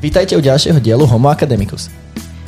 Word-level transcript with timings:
Vítajte 0.00 0.32
u 0.32 0.40
ďalšieho 0.40 0.80
dielu 0.80 1.04
Homo 1.04 1.28
Academicus. 1.28 1.92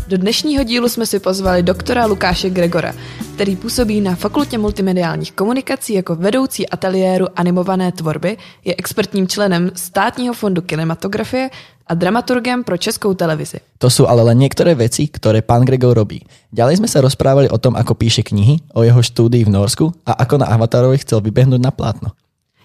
Do 0.08 0.16
dnešního 0.16 0.64
dílu 0.64 0.88
jsme 0.88 1.06
si 1.06 1.20
pozvali 1.20 1.62
doktora 1.62 2.06
Lukáše 2.06 2.50
Gregora, 2.50 2.96
který 3.34 3.56
působí 3.56 4.00
na 4.00 4.14
Fakultě 4.16 4.58
multimediálních 4.58 5.32
komunikací 5.32 5.94
jako 5.94 6.16
vedoucí 6.16 6.68
ateliéru 6.68 7.26
animované 7.36 7.92
tvorby, 7.92 8.36
je 8.64 8.74
expertním 8.78 9.28
členem 9.28 9.70
Státního 9.74 10.34
fondu 10.34 10.62
kinematografie 10.62 11.50
a 11.86 11.94
dramaturgem 11.94 12.64
pro 12.64 12.76
českou 12.76 13.14
televizi. 13.14 13.60
To 13.78 13.92
sú 13.92 14.08
ale 14.08 14.24
len 14.24 14.40
niektoré 14.40 14.72
veci, 14.72 15.12
ktoré 15.12 15.44
pán 15.44 15.68
Gregor 15.68 15.92
robí. 15.92 16.24
Ďalej 16.56 16.80
sme 16.80 16.88
sa 16.88 17.04
rozprávali 17.04 17.52
o 17.52 17.60
tom, 17.60 17.76
ako 17.76 17.92
píše 18.00 18.24
knihy, 18.24 18.64
o 18.72 18.80
jeho 18.80 19.04
štúdii 19.04 19.44
v 19.44 19.52
Norsku 19.52 19.92
a 20.08 20.24
ako 20.24 20.40
na 20.40 20.48
Avatarovi 20.48 21.04
chcel 21.04 21.20
vybehnúť 21.20 21.60
na 21.60 21.70
plátno. 21.70 22.16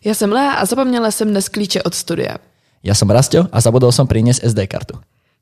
Já 0.04 0.13
jsem 0.13 0.31
Lea 0.31 0.51
a 0.51 0.65
zapomněla 0.65 1.12
jsem 1.12 1.27
dnes 1.27 1.49
klíče 1.49 1.84
od 1.84 1.93
studia. 1.93 2.40
Ja 2.88 2.96
som 2.96 3.12
Rastio 3.12 3.52
a 3.52 3.59
zabudol 3.59 3.91
som 3.91 4.08
priniesť 4.08 4.48
SD 4.48 4.64
kartu. 4.72 4.96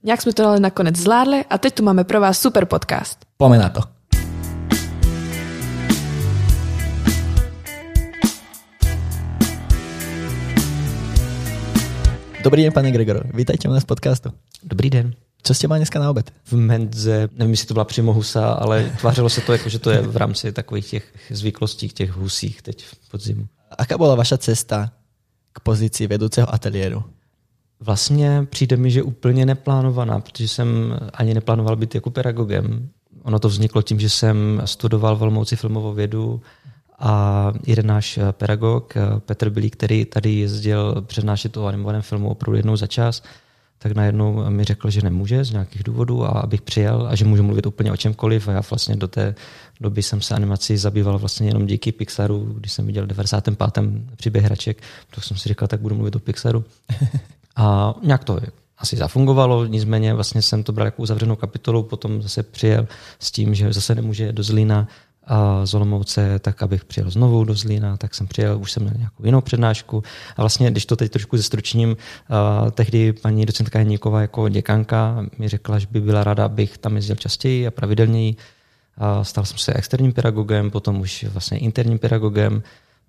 Nějak 0.03 0.21
jsme 0.21 0.33
to 0.33 0.47
ale 0.47 0.59
nakonec 0.59 0.97
zvládli 0.97 1.45
a 1.49 1.57
teď 1.57 1.73
tu 1.73 1.83
máme 1.83 2.03
pro 2.03 2.21
vás 2.21 2.41
super 2.41 2.65
podcast. 2.65 3.21
Poďme 3.37 3.57
na 3.57 3.69
to. 3.69 3.81
Dobrý 12.43 12.63
den, 12.63 12.73
pane 12.73 12.91
Gregor. 12.91 13.29
Vítajte 13.33 13.69
u 13.69 13.71
nás 13.71 13.83
v 13.83 13.85
podcastu. 13.85 14.29
Dobrý 14.63 14.89
den. 14.89 15.13
Co 15.43 15.53
jste 15.53 15.67
mal 15.67 15.77
dneska 15.77 15.99
na 15.99 16.09
obed? 16.09 16.31
V 16.45 16.53
Mendze, 16.53 17.29
nevím, 17.31 17.51
jestli 17.51 17.67
to 17.67 17.73
byla 17.73 17.85
přímo 17.85 18.13
husa, 18.13 18.53
ale 18.53 18.91
tvářilo 18.99 19.29
se 19.29 19.41
to 19.41 19.53
jako, 19.53 19.69
že 19.69 19.79
to 19.79 19.91
je 19.91 20.01
v 20.01 20.17
rámci 20.17 20.51
takových 20.51 20.89
těch 20.89 21.13
zvyklostí, 21.29 21.89
těch 21.89 22.11
husích 22.11 22.61
teď 22.61 22.85
v 22.85 23.09
podzimu. 23.09 23.47
Aká 23.77 23.97
bola 23.97 24.15
vaša 24.15 24.37
cesta 24.37 24.91
k 25.53 25.59
pozici 25.59 26.07
vedúceho 26.07 26.53
ateliéru? 26.53 27.14
Vlastně 27.85 28.47
přijde 28.49 28.77
mi, 28.77 28.91
že 28.91 29.03
úplně 29.03 29.45
neplánovaná, 29.45 30.19
protože 30.19 30.47
jsem 30.47 30.97
ani 31.13 31.33
neplánoval 31.33 31.75
být 31.75 31.95
jako 31.95 32.09
pedagogem. 32.09 32.89
Ono 33.23 33.39
to 33.39 33.49
vzniklo 33.49 33.81
tím, 33.81 33.99
že 33.99 34.09
jsem 34.09 34.61
studoval 34.65 35.15
v 35.15 35.21
Olomouci 35.21 35.55
filmovou 35.55 35.93
vědu 35.93 36.41
a 36.99 37.53
jeden 37.67 37.87
náš 37.87 38.19
pedagog, 38.31 38.93
Petr 39.19 39.49
Bilý, 39.49 39.69
který 39.69 40.05
tady 40.05 40.33
jezdil 40.33 41.01
přednášet 41.01 41.57
o 41.57 41.65
animovaném 41.65 42.01
filmu 42.01 42.29
opravdu 42.29 42.57
jednou 42.57 42.75
za 42.75 42.87
čas, 42.87 43.23
tak 43.77 43.91
najednou 43.91 44.49
mi 44.49 44.63
řekl, 44.63 44.89
že 44.89 45.01
nemůže 45.01 45.43
z 45.43 45.51
nějakých 45.51 45.83
důvodů 45.83 46.25
a 46.25 46.29
abych 46.29 46.61
přijel 46.61 47.07
a 47.09 47.15
že 47.15 47.25
můžu 47.25 47.43
mluvit 47.43 47.65
úplně 47.65 47.91
o 47.91 47.97
čemkoliv 47.97 48.47
a 48.47 48.51
já 48.51 48.61
vlastně 48.69 48.95
do 48.95 49.07
té 49.07 49.35
doby 49.81 50.03
jsem 50.03 50.21
se 50.21 50.35
animací 50.35 50.77
zabýval 50.77 51.19
vlastně 51.19 51.47
jenom 51.47 51.65
díky 51.65 51.91
Pixaru, 51.91 52.53
když 52.57 52.71
jsem 52.71 52.85
viděl 52.85 53.03
v 53.03 53.07
95. 53.07 53.59
příběh 54.15 54.43
hraček, 54.43 54.81
tak 55.15 55.23
jsem 55.23 55.37
si 55.37 55.49
říkal, 55.49 55.67
tak 55.67 55.81
budu 55.81 55.95
mluvit 55.95 56.15
o 56.15 56.19
Pixaru. 56.19 56.63
A 57.55 57.95
nějak 58.03 58.23
to 58.23 58.39
asi 58.77 58.95
zafungovalo, 58.95 59.65
nicméně 59.65 60.13
vlastně 60.13 60.41
jsem 60.41 60.63
to 60.63 60.71
bral 60.71 60.87
jako 60.87 61.01
uzavřenou 61.01 61.35
kapitolu, 61.35 61.83
potom 61.83 62.21
zase 62.21 62.43
přijel 62.43 62.87
s 63.19 63.31
tím, 63.31 63.55
že 63.55 63.73
zase 63.73 63.95
nemůže 63.95 64.31
do 64.31 64.43
Zlína 64.43 64.87
a 65.27 65.65
z 65.65 65.73
Olomouce, 65.73 66.39
tak 66.39 66.63
abych 66.63 66.85
přijel 66.85 67.09
znovu 67.09 67.43
do 67.43 67.53
Zlína, 67.53 67.97
tak 67.97 68.15
jsem 68.15 68.27
přijel, 68.27 68.59
už 68.59 68.71
jsem 68.71 68.83
měl 68.83 68.95
nějakou 68.97 69.25
jinou 69.25 69.41
přednášku. 69.41 70.03
A 70.37 70.41
vlastně, 70.41 70.71
když 70.71 70.85
to 70.85 70.95
teď 70.95 71.11
trošku 71.11 71.37
zestručním, 71.37 71.97
tehdy 72.71 73.13
paní 73.13 73.45
docentka 73.45 73.79
Heníková 73.79 74.21
jako 74.21 74.49
děkanka 74.49 75.25
mi 75.37 75.47
řekla, 75.47 75.79
že 75.79 75.87
by 75.91 76.01
byla 76.01 76.23
ráda, 76.23 76.45
abych 76.45 76.77
tam 76.77 76.95
jezdil 76.95 77.15
častěji 77.15 77.67
a 77.67 77.71
pravidelněji. 77.71 78.35
A 78.97 79.23
stal 79.23 79.45
jsem 79.45 79.57
se 79.57 79.73
externím 79.73 80.13
pedagogem, 80.13 80.71
potom 80.71 80.99
už 80.99 81.25
vlastně 81.29 81.57
interním 81.57 81.99
pedagogem. 81.99 82.63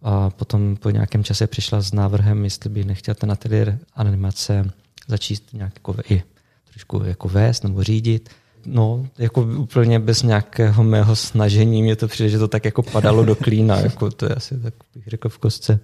A 0.08 0.30
potom 0.30 0.76
po 0.76 0.90
nějakém 0.90 1.24
čase 1.24 1.46
přišla 1.46 1.80
s 1.80 1.92
návrhem, 1.92 2.44
jestli 2.44 2.70
by 2.70 2.84
nechtěl 2.84 3.14
ten 3.14 3.32
ateliér 3.32 3.78
animace 3.94 4.70
začít 5.08 5.42
nějak 5.52 5.72
jako 5.74 5.94
i 6.10 6.22
trošku 6.70 7.02
jako 7.04 7.28
vést 7.28 7.64
nebo 7.64 7.82
řídit. 7.82 8.28
No, 8.66 9.06
jako 9.18 9.42
úplně 9.42 9.98
bez 9.98 10.22
nějakého 10.22 10.84
mého 10.84 11.16
snažení 11.16 11.82
mě 11.82 11.96
to 11.96 12.08
přijde, 12.08 12.30
že 12.30 12.38
to 12.38 12.48
tak 12.48 12.64
jako 12.64 12.82
padalo 12.82 13.24
do 13.24 13.36
klína, 13.36 13.80
jako 13.80 14.10
to 14.10 14.24
je 14.24 14.34
asi 14.34 14.58
tak 14.58 14.74
bych 14.94 15.06
řekl 15.06 15.28
v 15.28 15.38
kostce. 15.38 15.80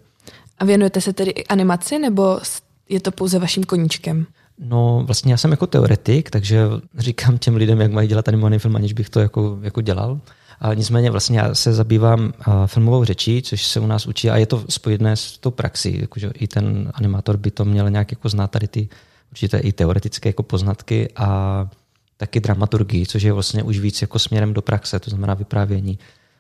A 0.58 0.64
věnujete 0.64 1.00
se 1.00 1.12
tedy 1.12 1.44
animaci, 1.44 1.98
nebo 1.98 2.40
je 2.88 3.00
to 3.00 3.10
pouze 3.10 3.38
vaším 3.38 3.64
koníčkem? 3.64 4.26
No, 4.58 5.02
vlastně 5.06 5.32
já 5.32 5.36
jsem 5.36 5.50
jako 5.50 5.66
teoretik, 5.66 6.30
takže 6.30 6.64
říkám 6.98 7.38
těm 7.38 7.56
lidem, 7.56 7.80
jak 7.80 7.92
mají 7.92 8.08
dělat 8.08 8.28
animovaný 8.28 8.58
film, 8.58 8.76
aniž 8.76 8.92
bych 8.92 9.10
to 9.10 9.20
jako, 9.20 9.58
jako 9.62 9.80
dělal. 9.80 10.20
A 10.64 10.74
nicméně 10.74 11.10
vlastně 11.10 11.38
já 11.38 11.54
se 11.54 11.72
zabývám 11.72 12.32
filmovou 12.66 13.04
řečí, 13.04 13.42
což 13.42 13.66
se 13.66 13.80
u 13.80 13.86
nás 13.86 14.06
učí 14.06 14.30
a 14.30 14.36
je 14.36 14.46
to 14.46 14.64
spojené 14.68 15.16
s 15.16 15.38
tou 15.38 15.50
praxí, 15.50 16.00
jakože 16.00 16.30
i 16.34 16.46
ten 16.46 16.92
animátor 16.94 17.36
by 17.36 17.50
to 17.50 17.64
měl 17.64 17.90
nějak 17.90 18.12
jako 18.12 18.28
znát 18.28 18.50
tady 18.50 18.68
ty 18.68 18.88
určité 19.30 19.58
i 19.58 19.72
teoretické 19.72 20.28
jako 20.28 20.42
poznatky 20.42 21.08
a 21.16 21.68
taky 22.16 22.40
dramaturgii, 22.40 23.06
což 23.06 23.22
je 23.22 23.32
vlastně 23.32 23.62
už 23.62 23.78
víc 23.78 24.02
jako 24.02 24.18
směrem 24.18 24.54
do 24.54 24.62
praxe, 24.62 25.00
to 25.00 25.10
znamená 25.10 25.34
vyprávění, 25.34 25.98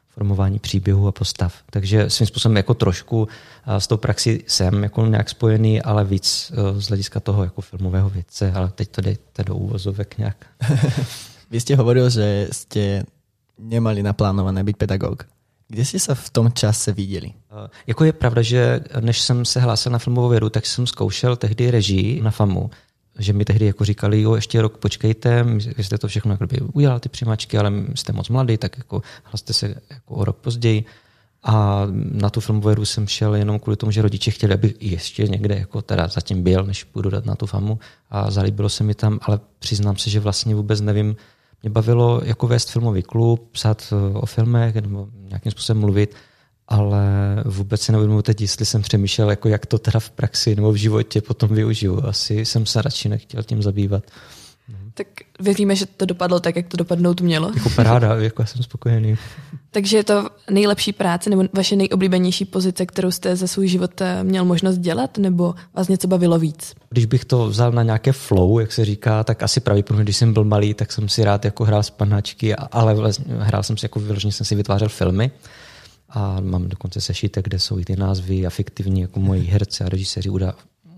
formování 0.08 0.58
příběhu 0.58 1.08
a 1.08 1.12
postav. 1.12 1.54
Takže 1.70 2.10
svým 2.10 2.26
způsobem 2.26 2.56
jako 2.56 2.74
trošku 2.74 3.28
s 3.66 3.86
tou 3.86 3.96
praxí 3.96 4.44
jsem 4.46 4.82
jako 4.82 5.06
nějak 5.06 5.30
spojený, 5.30 5.82
ale 5.82 6.04
víc 6.04 6.52
z 6.78 6.88
hlediska 6.88 7.20
toho 7.20 7.44
jako 7.44 7.60
filmového 7.60 8.10
vědce, 8.10 8.52
ale 8.52 8.70
teď 8.74 8.88
to 8.88 9.00
dejte 9.00 9.44
do 9.44 9.54
úvozovek 9.56 10.18
nějak. 10.18 10.46
Vy 11.50 11.60
jste 11.60 11.76
hovoril, 11.76 12.10
že 12.10 12.48
jste 12.52 13.02
nemali 13.62 14.02
naplánované 14.02 14.64
být 14.64 14.76
pedagog. 14.76 15.24
Kde 15.68 15.84
jste 15.84 15.98
se 15.98 16.14
v 16.14 16.30
tom 16.30 16.52
čase 16.52 16.92
viděli? 16.92 17.32
Jako 17.86 18.04
je 18.04 18.12
pravda, 18.12 18.42
že 18.42 18.80
než 19.00 19.20
jsem 19.20 19.44
se 19.44 19.60
hlásil 19.60 19.92
na 19.92 19.98
filmovou 19.98 20.28
vědu, 20.28 20.50
tak 20.50 20.66
jsem 20.66 20.86
zkoušel 20.86 21.36
tehdy 21.36 21.70
režii 21.70 22.22
na 22.22 22.30
FAMu 22.30 22.70
že 23.18 23.32
mi 23.32 23.44
tehdy 23.44 23.66
jako 23.66 23.84
říkali, 23.84 24.22
jo, 24.22 24.34
ještě 24.34 24.62
rok 24.62 24.78
počkejte, 24.78 25.44
vy 25.76 25.84
jste 25.84 25.98
to 25.98 26.08
všechno 26.08 26.32
jako 26.32 26.46
udělal 26.72 27.00
ty 27.00 27.08
přijímačky, 27.08 27.58
ale 27.58 27.72
jste 27.94 28.12
moc 28.12 28.28
mladý, 28.28 28.56
tak 28.56 28.78
jako 28.78 29.02
hlaste 29.24 29.52
se 29.52 29.74
jako 29.90 30.14
o 30.14 30.24
rok 30.24 30.36
později. 30.36 30.84
A 31.44 31.86
na 32.12 32.30
tu 32.30 32.40
filmovou 32.40 32.68
hru 32.68 32.84
jsem 32.84 33.06
šel 33.06 33.34
jenom 33.34 33.58
kvůli 33.58 33.76
tomu, 33.76 33.92
že 33.92 34.02
rodiče 34.02 34.30
chtěli, 34.30 34.54
aby 34.54 34.74
ještě 34.80 35.28
někde 35.28 35.54
jako 35.54 35.82
teda 35.82 36.08
zatím 36.08 36.42
byl, 36.42 36.64
než 36.64 36.84
půjdu 36.84 37.10
dát 37.10 37.26
na 37.26 37.34
tu 37.34 37.46
famu 37.46 37.78
a 38.10 38.30
zalíbilo 38.30 38.68
se 38.68 38.84
mi 38.84 38.94
tam, 38.94 39.18
ale 39.22 39.40
přiznám 39.58 39.96
se, 39.96 40.10
že 40.10 40.20
vlastně 40.20 40.54
vůbec 40.54 40.80
nevím, 40.80 41.16
mě 41.62 41.70
bavilo 41.70 42.20
jako 42.24 42.46
vést 42.46 42.70
filmový 42.70 43.02
klub, 43.02 43.48
psát 43.52 43.92
o 44.14 44.26
filmech 44.26 44.74
nebo 44.74 45.08
nějakým 45.28 45.52
způsobem 45.52 45.80
mluvit, 45.80 46.14
ale 46.68 47.04
vůbec 47.44 47.80
si 47.80 47.92
neuvědomuji 47.92 48.22
teď, 48.22 48.40
jestli 48.40 48.66
jsem 48.66 48.82
přemýšlel, 48.82 49.30
jako 49.30 49.48
jak 49.48 49.66
to 49.66 49.78
teda 49.78 50.00
v 50.00 50.10
praxi 50.10 50.54
nebo 50.54 50.72
v 50.72 50.76
životě 50.76 51.20
potom 51.20 51.54
využiju. 51.54 52.04
Asi 52.04 52.44
jsem 52.44 52.66
se 52.66 52.82
radši 52.82 53.08
nechtěl 53.08 53.42
tím 53.42 53.62
zabývat. 53.62 54.04
Tak 54.94 55.06
věříme, 55.40 55.76
že 55.76 55.86
to 55.86 56.06
dopadlo 56.06 56.40
tak, 56.40 56.56
jak 56.56 56.68
to 56.68 56.76
dopadnout 56.76 57.20
mělo. 57.20 57.52
Jako 57.54 57.70
paráda, 57.70 58.16
jako 58.16 58.42
já 58.42 58.46
jsem 58.46 58.62
spokojený. 58.62 59.16
Takže 59.70 59.96
je 59.96 60.04
to 60.04 60.28
nejlepší 60.50 60.92
práce 60.92 61.30
nebo 61.30 61.42
vaše 61.52 61.76
nejoblíbenější 61.76 62.44
pozice, 62.44 62.86
kterou 62.86 63.10
jste 63.10 63.36
za 63.36 63.46
svůj 63.46 63.68
život 63.68 64.00
eh, 64.00 64.24
měl 64.24 64.44
možnost 64.44 64.78
dělat, 64.78 65.18
nebo 65.18 65.54
vás 65.74 65.88
něco 65.88 66.08
bavilo 66.08 66.38
víc? 66.38 66.74
Když 66.90 67.06
bych 67.06 67.24
to 67.24 67.46
vzal 67.48 67.72
na 67.72 67.82
nějaké 67.82 68.12
flow, 68.12 68.58
jak 68.58 68.72
se 68.72 68.84
říká, 68.84 69.24
tak 69.24 69.42
asi 69.42 69.60
pravděpodobně, 69.60 70.04
když 70.04 70.16
jsem 70.16 70.32
byl 70.32 70.44
malý, 70.44 70.74
tak 70.74 70.92
jsem 70.92 71.08
si 71.08 71.24
rád 71.24 71.44
jako 71.44 71.64
hrál 71.64 71.82
spanáčky, 71.82 72.54
ale 72.54 72.94
vlastně 72.94 73.34
hrál 73.38 73.62
jsem 73.62 73.76
si 73.76 73.84
jako 73.84 74.00
vyloženě, 74.00 74.32
jsem 74.32 74.46
si 74.46 74.54
vytvářel 74.54 74.88
filmy 74.88 75.30
a 76.08 76.40
mám 76.40 76.68
dokonce 76.68 77.00
sešítek, 77.00 77.44
kde 77.44 77.58
jsou 77.58 77.78
i 77.78 77.84
ty 77.84 77.96
názvy 77.96 78.46
a 78.46 78.50
fiktivní, 78.50 79.00
jako 79.00 79.20
moji 79.20 79.42
herci 79.50 79.84
a 79.84 79.88
režiséři, 79.88 80.30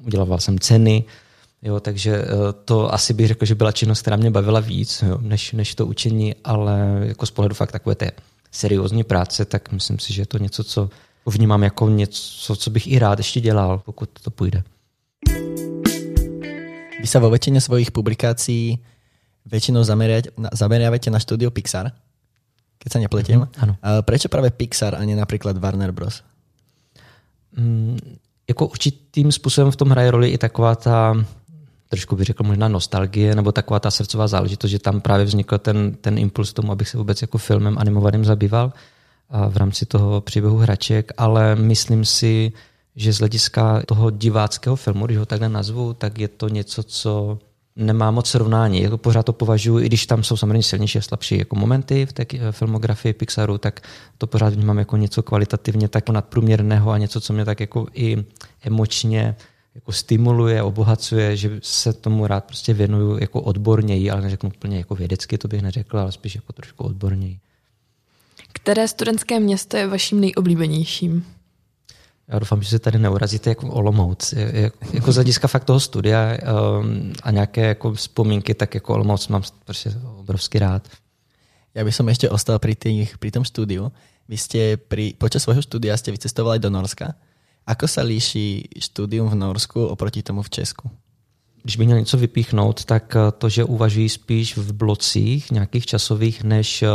udělával 0.06 0.38
jsem 0.38 0.58
ceny, 0.58 1.04
jo, 1.64 1.80
takže 1.80 2.12
eh, 2.16 2.26
to 2.64 2.94
asi 2.94 3.14
bych 3.14 3.28
řekl, 3.28 3.44
že 3.44 3.54
byla 3.54 3.72
činnost, 3.72 4.00
která 4.00 4.16
mě 4.16 4.30
bavila 4.30 4.60
víc, 4.60 5.02
jo, 5.02 5.18
než, 5.20 5.52
než 5.52 5.74
to 5.74 5.86
učení, 5.86 6.34
ale 6.44 7.02
jako 7.02 7.26
z 7.26 7.30
pohledu 7.30 7.54
fakt 7.54 7.72
takové 7.72 7.94
té 7.94 8.10
seriózní 8.52 9.04
práce, 9.04 9.44
tak 9.44 9.72
myslím 9.72 9.98
si, 9.98 10.12
že 10.12 10.22
je 10.22 10.26
to 10.26 10.38
něco, 10.38 10.64
co 10.64 10.90
vnímám 11.26 11.62
jako 11.62 11.88
něco, 11.88 12.56
co 12.56 12.70
bych 12.70 12.86
i 12.86 12.98
rád 12.98 13.18
ještě 13.18 13.40
dělal, 13.40 13.78
pokud 13.78 14.10
to 14.22 14.30
půjde. 14.30 14.62
Vy 17.00 17.08
se 17.08 17.20
vo 17.20 17.28
väčšine 17.28 17.60
svojich 17.60 17.92
publikácií 17.92 18.80
väčšinou 19.44 19.84
zameriavate 20.52 21.12
na 21.12 21.20
štúdio 21.20 21.52
Pixar 21.52 21.92
keď 22.84 22.90
sa 22.92 23.00
nepletiem. 23.00 23.40
Mm, 23.40 23.48
ano. 23.64 23.72
A 23.80 24.02
prečo 24.04 24.28
právě 24.28 24.50
Pixar 24.50 24.94
a 24.94 25.04
ne 25.04 25.16
například 25.16 25.56
Warner 25.56 25.92
Bros? 25.92 26.22
Mm, 27.56 27.98
jako 28.48 28.66
určitým 28.66 29.32
způsobem 29.32 29.70
v 29.72 29.76
tom 29.76 29.88
hraje 29.88 30.10
roli 30.10 30.28
i 30.30 30.38
taková 30.38 30.74
ta 30.74 31.24
trošku 31.94 32.16
bych 32.16 32.26
řekl 32.26 32.44
možná 32.44 32.68
nostalgie, 32.68 33.34
nebo 33.34 33.52
taková 33.52 33.80
ta 33.80 33.90
srdcová 33.90 34.26
záležitost, 34.26 34.70
že 34.70 34.78
tam 34.78 35.00
právě 35.00 35.24
vznikl 35.24 35.58
ten, 35.58 35.94
ten 36.00 36.18
impuls 36.18 36.52
tomu, 36.52 36.72
abych 36.72 36.88
se 36.88 36.98
vůbec 36.98 37.22
jako 37.22 37.38
filmem 37.38 37.78
animovaným 37.78 38.24
zabýval 38.24 38.72
a 39.30 39.48
v 39.48 39.56
rámci 39.56 39.86
toho 39.86 40.20
příběhu 40.20 40.56
hraček, 40.56 41.12
ale 41.16 41.56
myslím 41.56 42.04
si, 42.04 42.52
že 42.96 43.12
z 43.12 43.18
hlediska 43.18 43.82
toho 43.86 44.10
diváckého 44.10 44.76
filmu, 44.76 45.06
když 45.06 45.18
ho 45.18 45.26
takhle 45.26 45.48
nazvu, 45.48 45.94
tak 45.94 46.18
je 46.18 46.28
to 46.28 46.48
něco, 46.48 46.82
co 46.82 47.38
nemá 47.76 48.10
moc 48.10 48.26
srovnání. 48.26 48.82
Jako 48.82 48.98
pořád 48.98 49.22
to 49.22 49.32
považuji, 49.32 49.78
i 49.78 49.86
když 49.86 50.06
tam 50.06 50.24
jsou 50.24 50.36
samozřejmě 50.36 50.62
silnější 50.62 50.98
a 50.98 51.02
slabší 51.02 51.38
jako 51.38 51.56
momenty 51.56 52.06
v 52.06 52.12
té 52.12 52.24
filmografii 52.50 53.14
Pixaru, 53.14 53.58
tak 53.58 53.80
to 54.18 54.26
pořád 54.26 54.54
vnímám 54.54 54.78
jako 54.78 54.96
něco 54.96 55.22
kvalitativně 55.22 55.88
tak 55.88 56.08
nadprůměrného 56.08 56.90
a 56.90 56.98
něco, 56.98 57.20
co 57.20 57.32
mě 57.32 57.44
tak 57.44 57.60
jako 57.60 57.86
i 57.94 58.24
emočně 58.62 59.36
jako 59.74 59.92
stimuluje, 59.92 60.62
obohacuje, 60.62 61.36
že 61.36 61.50
se 61.62 61.92
tomu 61.92 62.26
rád 62.26 62.44
prostě 62.44 62.74
věnuju 62.74 63.18
jako 63.18 63.40
odborněji, 63.40 64.10
ale 64.10 64.22
neřeknu 64.22 64.50
úplně 64.56 64.76
jako 64.78 64.94
vědecky, 64.94 65.38
to 65.38 65.48
bych 65.48 65.62
neřekl, 65.62 65.98
ale 65.98 66.12
spíš 66.12 66.34
jako 66.34 66.52
trošku 66.52 66.84
odborněji. 66.84 67.38
Které 68.52 68.88
studentské 68.88 69.40
město 69.40 69.76
je 69.76 69.86
vaším 69.86 70.20
nejoblíbenějším? 70.20 71.24
Já 72.28 72.38
doufám, 72.38 72.62
že 72.62 72.68
se 72.68 72.78
tady 72.78 72.98
neurazíte 72.98 73.50
jako 73.50 73.68
Olomouc. 73.68 74.34
Jako 74.92 75.12
z 75.12 75.14
hlediska 75.14 75.48
fakt 75.48 75.64
toho 75.64 75.80
studia 75.80 76.38
um, 76.80 77.12
a 77.22 77.30
nějaké 77.30 77.60
jako 77.66 77.92
vzpomínky, 77.92 78.54
tak 78.54 78.74
jako 78.74 78.94
Olomouc 78.94 79.28
mám 79.28 79.42
prostě 79.64 79.94
obrovský 80.16 80.58
rád. 80.58 80.88
Já 81.74 81.84
bych 81.84 81.94
som 81.94 82.06
ešte 82.08 82.30
ostal 82.30 82.62
pri, 82.62 82.78
tých, 82.78 83.18
pri 83.18 83.34
tom 83.34 83.42
štúdiu. 83.42 83.90
Vy 84.30 84.38
ste 84.38 84.78
pri, 84.78 85.18
počas 85.18 85.42
svojho 85.42 85.58
štúdia 85.58 85.98
ste 85.98 86.14
vycestovali 86.14 86.62
do 86.62 86.70
Norska. 86.70 87.18
Ako 87.64 87.88
sa 87.88 88.04
líší 88.04 88.68
štúdium 88.76 89.28
v 89.32 89.40
Norsku 89.40 89.86
oproti 89.88 90.22
tomu 90.22 90.42
v 90.42 90.50
Česku? 90.50 90.90
Když 91.64 91.76
bych 91.76 91.86
měl 91.86 91.98
něco 91.98 92.18
vypíchnout, 92.18 92.84
tak 92.84 93.16
eh, 93.16 93.32
to, 93.38 93.48
že 93.48 93.64
uvažují 93.64 94.08
spíš 94.08 94.56
v 94.56 94.72
blocích 94.72 95.50
nějakých 95.50 95.86
časových, 95.86 96.44
než 96.44 96.82
eh, 96.82 96.88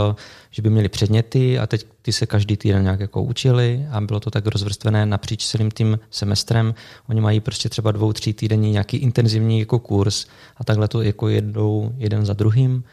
že 0.51 0.61
by 0.61 0.69
měli 0.69 0.89
předměty 0.89 1.59
a 1.59 1.67
teď 1.67 1.85
ty 2.01 2.11
se 2.11 2.25
každý 2.25 2.57
týden 2.57 2.83
nějak 2.83 2.99
jako 2.99 3.23
učili 3.23 3.87
a 3.91 4.01
bylo 4.01 4.19
to 4.19 4.31
tak 4.31 4.45
rozvrstvené 4.47 5.05
napříč 5.05 5.45
celým 5.45 5.71
tím 5.71 5.99
semestrem. 6.11 6.73
Oni 7.09 7.21
mají 7.21 7.39
prostě 7.39 7.69
třeba 7.69 7.91
dvou, 7.91 8.13
tří 8.13 8.33
týdenní 8.33 8.71
nějaký 8.71 8.97
intenzivní 8.97 9.59
jako 9.59 9.79
kurz 9.79 10.25
a 10.57 10.63
takhle 10.63 10.87
to 10.87 11.01
jako 11.01 11.27
jedou 11.27 11.91
jeden 11.97 12.25
za 12.25 12.33
druhým. 12.33 12.83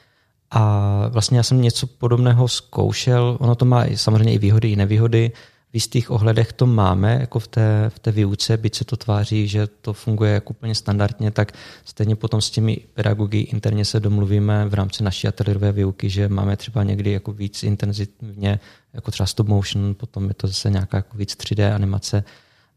A 0.50 1.08
vlastně 1.08 1.36
já 1.36 1.42
jsem 1.42 1.62
něco 1.62 1.86
podobného 1.86 2.48
zkoušel. 2.48 3.36
Ono 3.40 3.54
to 3.54 3.64
má 3.64 3.84
samozřejmě 3.94 4.32
i 4.32 4.38
výhody, 4.38 4.70
i 4.70 4.76
nevýhody 4.76 5.32
jistých 5.76 6.10
ohledech 6.10 6.52
to 6.52 6.66
máme 6.66 7.18
jako 7.20 7.38
v 7.38 7.48
té, 7.48 7.90
v 7.94 7.98
té 7.98 8.12
výuce, 8.12 8.56
byť 8.56 8.74
se 8.76 8.84
to 8.84 8.96
tváří, 8.96 9.48
že 9.48 9.66
to 9.66 9.92
funguje 9.92 10.32
jako 10.32 10.50
úplně 10.50 10.74
standardně, 10.74 11.30
tak 11.30 11.52
stejně 11.84 12.16
potom 12.16 12.40
s 12.40 12.50
těmi 12.50 12.76
pedagogy 12.94 13.38
interně 13.38 13.84
se 13.84 14.00
domluvíme 14.00 14.68
v 14.68 14.74
rámci 14.74 15.04
naší 15.04 15.28
ateliérové 15.28 15.72
výuky, 15.72 16.10
že 16.10 16.28
máme 16.28 16.56
třeba 16.56 16.82
někdy 16.82 17.12
jako 17.12 17.32
víc 17.32 17.62
intenzivně, 17.62 18.60
jako 18.92 19.10
třeba 19.10 19.26
stop 19.26 19.48
motion, 19.48 19.94
potom 19.94 20.28
je 20.28 20.34
to 20.34 20.46
zase 20.46 20.70
nějaká 20.70 20.96
jako 20.96 21.16
víc 21.16 21.34
3D 21.34 21.74
animace, 21.74 22.24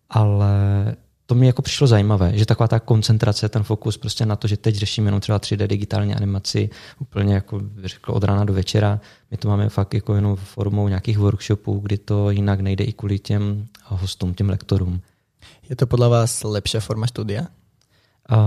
ale 0.09 0.51
to 1.29 1.35
mi 1.35 1.47
jako 1.47 1.61
přišlo 1.61 1.87
zajímavé, 1.87 2.31
že 2.35 2.45
taková 2.45 2.67
ta 2.67 2.79
koncentrace, 2.79 3.49
ten 3.49 3.63
fokus 3.63 3.97
prostě 3.97 4.25
na 4.25 4.35
to, 4.35 4.47
že 4.47 4.57
teď 4.57 4.75
řešíme 4.75 5.07
jenom 5.07 5.21
třeba 5.21 5.39
3D 5.39 5.67
digitální 5.67 6.15
animaci 6.15 6.69
úplně 6.99 7.33
jako 7.33 7.61
řekl 7.83 8.11
od 8.11 8.23
rána 8.23 8.45
do 8.45 8.53
večera. 8.53 8.99
My 9.31 9.37
to 9.37 9.47
máme 9.47 9.69
fakt 9.69 9.93
jako 9.93 10.15
jenom 10.15 10.35
formou 10.35 10.87
nějakých 10.87 11.17
workshopů, 11.17 11.79
kdy 11.79 11.97
to 11.97 12.31
jinak 12.31 12.59
nejde 12.59 12.83
i 12.83 12.93
kvůli 12.93 13.19
těm 13.19 13.65
hostům, 13.83 14.33
těm 14.33 14.49
lektorům. 14.49 15.01
Je 15.69 15.75
to 15.75 15.87
podle 15.87 16.09
vás 16.09 16.43
lepší 16.43 16.77
forma 16.77 17.07
studia? 17.07 17.41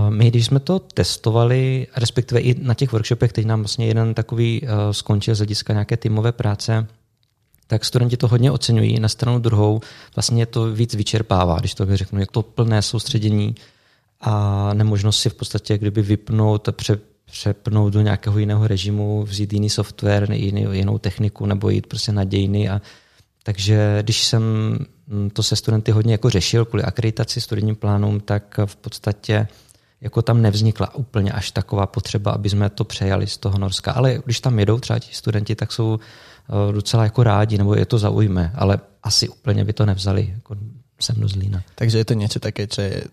My, 0.09 0.27
když 0.27 0.45
jsme 0.45 0.59
to 0.59 0.79
testovali, 0.79 1.87
respektive 1.95 2.41
i 2.41 2.63
na 2.63 2.73
těch 2.73 2.91
workshopech, 2.91 3.33
teď 3.33 3.45
nám 3.45 3.59
vlastně 3.59 3.87
jeden 3.87 4.13
takový 4.13 4.61
skončil 4.91 5.35
z 5.35 5.37
hlediska 5.37 5.73
nějaké 5.73 5.97
týmové 5.97 6.31
práce, 6.31 6.87
tak 7.67 7.85
studenti 7.85 8.17
to 8.17 8.27
hodně 8.27 8.51
oceňují. 8.51 8.99
Na 8.99 9.09
stranu 9.09 9.39
druhou 9.39 9.81
vlastně 10.15 10.45
to 10.45 10.71
víc 10.73 10.95
vyčerpává, 10.95 11.59
když 11.59 11.73
to 11.73 11.97
řeknu, 11.97 12.19
jak 12.19 12.31
to 12.31 12.41
plné 12.41 12.81
soustředění 12.81 13.55
a 14.21 14.73
nemožnost 14.73 15.19
si 15.19 15.29
v 15.29 15.33
podstatě 15.33 15.77
kdyby 15.77 16.01
vypnout 16.01 16.69
pře, 16.71 16.99
přepnout 17.25 17.93
do 17.93 18.01
nějakého 18.01 18.39
jiného 18.39 18.67
režimu, 18.67 19.23
vzít 19.23 19.53
jiný 19.53 19.69
software, 19.69 20.31
jiný, 20.31 20.67
jinou 20.71 20.97
techniku 20.97 21.45
nebo 21.45 21.69
jít 21.69 21.87
prostě 21.87 22.11
na 22.11 22.23
dějiny. 22.23 22.69
A, 22.69 22.81
takže 23.43 23.97
když 24.01 24.23
jsem 24.23 24.43
to 25.33 25.43
se 25.43 25.55
studenty 25.55 25.91
hodně 25.91 26.13
jako 26.13 26.29
řešil 26.29 26.65
kvůli 26.65 26.83
akreditaci 26.83 27.41
studijním 27.41 27.75
plánům, 27.75 28.19
tak 28.19 28.59
v 28.65 28.75
podstatě 28.75 29.47
jako 30.01 30.21
tam 30.21 30.41
nevznikla 30.41 30.95
úplně 30.95 31.31
až 31.31 31.51
taková 31.51 31.85
potřeba, 31.85 32.31
aby 32.31 32.49
jsme 32.49 32.69
to 32.69 32.83
přejali 32.83 33.27
z 33.27 33.37
toho 33.37 33.57
Norska. 33.57 33.91
Ale 33.91 34.19
když 34.25 34.39
tam 34.39 34.59
jedou 34.59 34.79
třeba 34.79 34.99
ti 34.99 35.15
studenti, 35.15 35.55
tak 35.55 35.71
jsou 35.71 35.99
docela 36.71 37.03
jako 37.03 37.23
rádi, 37.23 37.57
nebo 37.57 37.75
je 37.75 37.85
to 37.85 37.97
zaujme, 37.97 38.51
ale 38.55 38.79
asi 39.03 39.29
úplně 39.29 39.65
by 39.65 39.73
to 39.73 39.85
nevzali 39.85 40.33
jako 40.35 40.55
sem 40.99 41.15
do 41.19 41.27
Zlína. 41.27 41.63
Takže 41.75 41.97
je 41.97 42.05
to 42.05 42.13
něco 42.13 42.39
také, 42.39 42.67
čo 42.67 42.81
je 42.81 43.03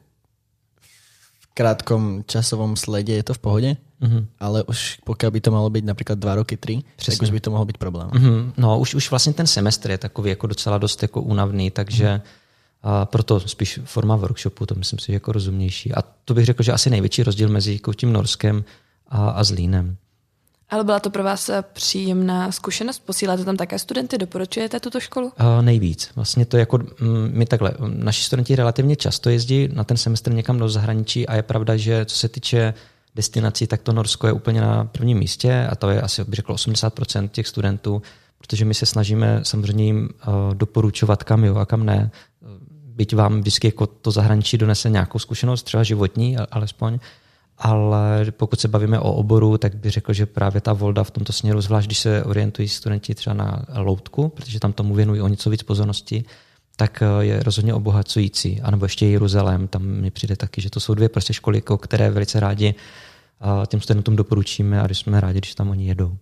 v 1.41 1.47
krátkom 1.55 2.25
časovom 2.27 2.77
slede 2.77 3.13
je 3.13 3.23
to 3.23 3.35
v 3.35 3.39
pohodě, 3.39 3.77
mm-hmm. 4.03 4.27
ale 4.41 4.63
už 4.63 4.99
pokud 5.05 5.31
by 5.31 5.41
to 5.41 5.51
malo 5.51 5.71
být 5.71 5.85
například 5.85 6.19
dva 6.19 6.35
roky, 6.35 6.57
tři, 6.57 6.83
tak 7.07 7.23
už 7.23 7.31
by 7.31 7.41
to 7.41 7.51
mohlo 7.51 7.65
být 7.65 7.79
problém. 7.79 8.11
Mm-hmm. 8.11 8.53
No, 8.57 8.79
už, 8.79 8.95
už 8.95 9.11
vlastně 9.11 9.33
ten 9.33 9.47
semestr 9.47 9.91
je 9.91 9.99
takový 9.99 10.31
jako 10.31 10.47
docela 10.47 10.79
dost 10.79 11.03
jako 11.03 11.23
únavný, 11.23 11.71
takže 11.71 12.07
mm-hmm. 12.07 12.41
A 12.83 13.07
proto 13.07 13.41
spíš 13.41 13.81
forma 13.85 14.17
workshopu, 14.17 14.67
to 14.67 14.75
myslím 14.75 14.99
si 14.99 15.13
jako 15.13 15.33
rozumnější. 15.33 15.95
A 15.95 16.03
to 16.25 16.35
bych 16.35 16.45
řekl, 16.45 16.63
že 16.63 16.73
asi 16.73 16.91
největší 16.91 17.23
rozdíl 17.23 17.49
mezi 17.49 17.73
jako 17.73 17.95
tím 17.95 18.13
Norskem 18.13 18.65
a, 19.09 19.31
a 19.31 19.45
Zlínem. 19.45 19.97
Ale 20.71 20.85
byla 20.85 21.01
to 21.01 21.11
pro 21.11 21.25
vás 21.25 21.49
eh, 21.49 21.65
příjemná 21.73 22.53
zkušenost? 22.53 22.99
Posíláte 22.99 23.45
tam 23.45 23.57
také 23.57 23.79
studenty? 23.79 24.19
Doporučujete 24.19 24.81
tuto 24.81 25.01
školu? 25.01 25.27
Uh, 25.27 25.63
nejvíc. 25.63 26.11
Vlastně 26.17 26.47
to 26.47 26.57
jako 26.57 26.79
mm, 26.79 27.31
my 27.33 27.47
takhle, 27.47 27.73
naši 27.87 28.25
studenti 28.25 28.57
relativně 28.57 28.97
často 28.97 29.31
jezdí 29.31 29.69
na 29.73 29.85
ten 29.85 29.97
semestr 29.97 30.33
někam 30.33 30.59
do 30.59 30.69
zahraničí 30.69 31.27
a 31.27 31.35
je 31.35 31.43
pravda, 31.43 31.77
že 31.77 32.05
co 32.05 32.17
se 32.17 32.29
týče 32.29 32.75
destinací, 33.15 33.67
tak 33.67 33.83
to 33.83 33.93
Norsko 33.93 34.27
je 34.27 34.33
úplně 34.33 34.61
na 34.61 34.85
prvním 34.85 35.19
místě 35.19 35.67
a 35.71 35.77
to 35.77 35.91
je 35.91 36.01
asi, 36.01 36.25
bych 36.25 36.35
řekl, 36.35 36.55
80% 36.55 37.29
těch 37.29 37.49
studentů, 37.49 38.03
protože 38.39 38.65
my 38.65 38.75
se 38.75 38.87
snažíme 38.87 39.41
samozřejmě 39.43 39.85
jim 39.85 40.09
uh, 40.27 40.55
doporučovat, 40.55 41.25
kam 41.25 41.45
jo 41.45 41.57
a 41.57 41.67
kam 41.67 41.87
ne. 41.87 42.11
Byť 42.85 43.15
vám 43.15 43.41
vždycky 43.41 43.67
jako 43.67 43.87
to 43.87 44.11
zahraničí 44.11 44.59
donese 44.59 44.91
nějakou 44.91 45.19
zkušenost, 45.19 45.63
třeba 45.63 45.83
životní 45.83 46.37
alespoň, 46.39 46.99
ale 47.61 48.27
pokud 48.31 48.61
se 48.61 48.69
bavíme 48.69 49.01
o 49.01 49.13
oboru, 49.13 49.59
tak 49.59 49.75
bych 49.75 49.93
řekl, 49.93 50.13
že 50.13 50.27
právě 50.27 50.61
ta 50.61 50.73
Volda 50.73 51.05
v 51.05 51.11
tomto 51.11 51.33
směru, 51.33 51.61
zvlášť 51.61 51.89
když 51.89 51.99
se 51.99 52.25
orientují 52.25 52.69
studenti 52.69 53.15
třeba 53.15 53.35
na 53.35 53.65
loutku, 53.77 54.29
protože 54.29 54.61
tam 54.61 54.73
tomu 54.73 54.95
věnují 54.95 55.21
o 55.21 55.29
něco 55.29 55.51
víc 55.51 55.63
pozornosti, 55.63 56.25
tak 56.77 57.03
eh, 57.03 57.25
je 57.25 57.43
rozhodně 57.43 57.75
obohacující. 57.75 58.61
A 58.61 58.71
nebo 58.71 58.85
ještě 58.85 59.07
Jeruzalém, 59.07 59.69
tam 59.69 59.83
mi 59.83 60.11
přijde 60.11 60.37
taky, 60.37 60.61
že 60.61 60.71
to 60.71 60.81
jsou 60.81 60.95
dvě 60.95 61.09
prostě 61.09 61.33
školy, 61.33 61.63
které 61.81 62.11
velice 62.11 62.41
rádi 62.41 62.75
eh, 62.75 63.67
těm 63.67 63.81
studentům 63.81 64.17
doporučíme 64.17 64.81
a 64.81 64.87
když 64.87 64.99
jsme 64.99 65.21
rádi, 65.21 65.39
když 65.39 65.55
tam 65.55 65.71
oni 65.71 65.87
jedou. 65.87 66.17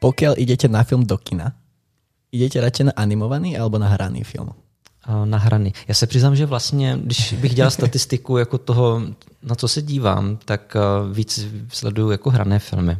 Pokud 0.00 0.24
jdete 0.36 0.68
na 0.68 0.82
film 0.84 1.06
do 1.06 1.18
kina, 1.18 1.52
jdete 2.32 2.60
radši 2.60 2.84
na 2.84 2.92
animovaný 2.96 3.58
alebo 3.58 3.78
na 3.78 3.88
hraný 3.88 4.24
film? 4.24 4.48
Na 5.24 5.38
hrany. 5.38 5.72
Já 5.88 5.94
se 5.94 6.06
přiznám, 6.06 6.36
že 6.36 6.46
vlastně, 6.46 6.98
když 7.02 7.32
bych 7.32 7.54
dělal 7.54 7.70
statistiku 7.70 8.36
jako 8.36 8.58
toho, 8.58 9.02
na 9.42 9.54
co 9.54 9.68
se 9.68 9.82
dívám, 9.82 10.38
tak 10.44 10.76
víc 11.12 11.46
sleduju 11.68 12.10
jako 12.10 12.30
hrané 12.30 12.58
filmy. 12.58 12.98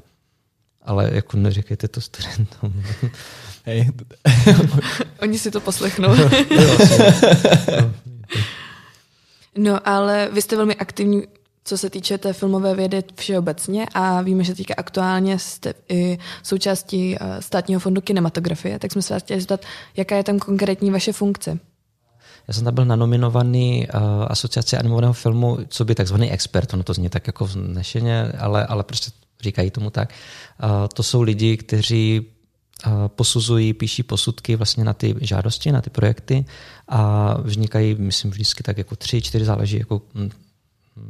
Ale 0.82 1.10
jako 1.12 1.36
neříkejte 1.36 1.88
to 1.88 2.00
studentům. 2.00 2.82
Hej. 3.64 3.90
Oni 5.22 5.38
si 5.38 5.50
to 5.50 5.60
poslechnou. 5.60 6.08
no, 9.58 9.88
ale 9.88 10.28
vy 10.32 10.42
jste 10.42 10.56
velmi 10.56 10.76
aktivní, 10.76 11.22
co 11.64 11.78
se 11.78 11.90
týče 11.90 12.18
té 12.18 12.32
filmové 12.32 12.74
vědy 12.74 13.02
všeobecně 13.14 13.86
a 13.94 14.22
víme, 14.22 14.44
že 14.44 14.54
teďka 14.54 14.74
aktuálně 14.76 15.38
jste 15.38 15.74
i 15.88 16.18
součástí 16.42 17.16
státního 17.40 17.80
fondu 17.80 18.00
kinematografie, 18.00 18.78
tak 18.78 18.92
jsme 18.92 19.02
se 19.02 19.14
vás 19.14 19.22
chtěli 19.22 19.40
zeptat, 19.40 19.60
jaká 19.96 20.16
je 20.16 20.24
tam 20.24 20.38
konkrétní 20.38 20.90
vaše 20.90 21.12
funkce? 21.12 21.58
Já 22.48 22.54
jsem 22.54 22.64
tam 22.64 22.74
byl 22.74 22.84
nanominovaný 22.84 23.88
uh, 23.94 24.00
asociace 24.28 24.78
animovaného 24.78 25.12
filmu, 25.12 25.58
co 25.68 25.84
by 25.84 25.94
takzvaný 25.94 26.30
expert, 26.30 26.74
ono 26.74 26.82
to 26.82 26.94
zní 26.94 27.08
tak 27.08 27.26
jako 27.26 27.44
vznešeně, 27.44 28.32
ale, 28.38 28.66
ale 28.66 28.84
prostě 28.84 29.10
říkají 29.40 29.70
tomu 29.70 29.90
tak. 29.90 30.10
Uh, 30.64 30.70
to 30.94 31.02
jsou 31.02 31.22
lidi, 31.22 31.56
kteří 31.56 32.20
uh, 32.86 32.92
posuzují, 33.08 33.72
píší 33.72 34.02
posudky 34.02 34.56
vlastně 34.56 34.84
na 34.84 34.92
ty 34.92 35.14
žádosti, 35.20 35.72
na 35.72 35.80
ty 35.80 35.90
projekty 35.90 36.44
a 36.88 37.34
vznikají, 37.40 37.94
myslím, 37.98 38.30
vždycky 38.30 38.62
tak 38.62 38.78
jako 38.78 38.96
tři, 38.96 39.22
čtyři 39.22 39.44
záleží, 39.44 39.78
jako, 39.78 40.02
hm, 40.14 40.30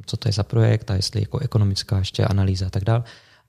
co 0.07 0.17
to 0.17 0.29
je 0.29 0.33
za 0.33 0.43
projekt 0.43 0.91
a 0.91 0.95
jestli 0.95 1.21
jako 1.21 1.39
ekonomická 1.39 1.99
ještě 1.99 2.25
analýza 2.25 2.67
a 2.67 2.71
tak 2.71 2.85
dále. 2.85 3.03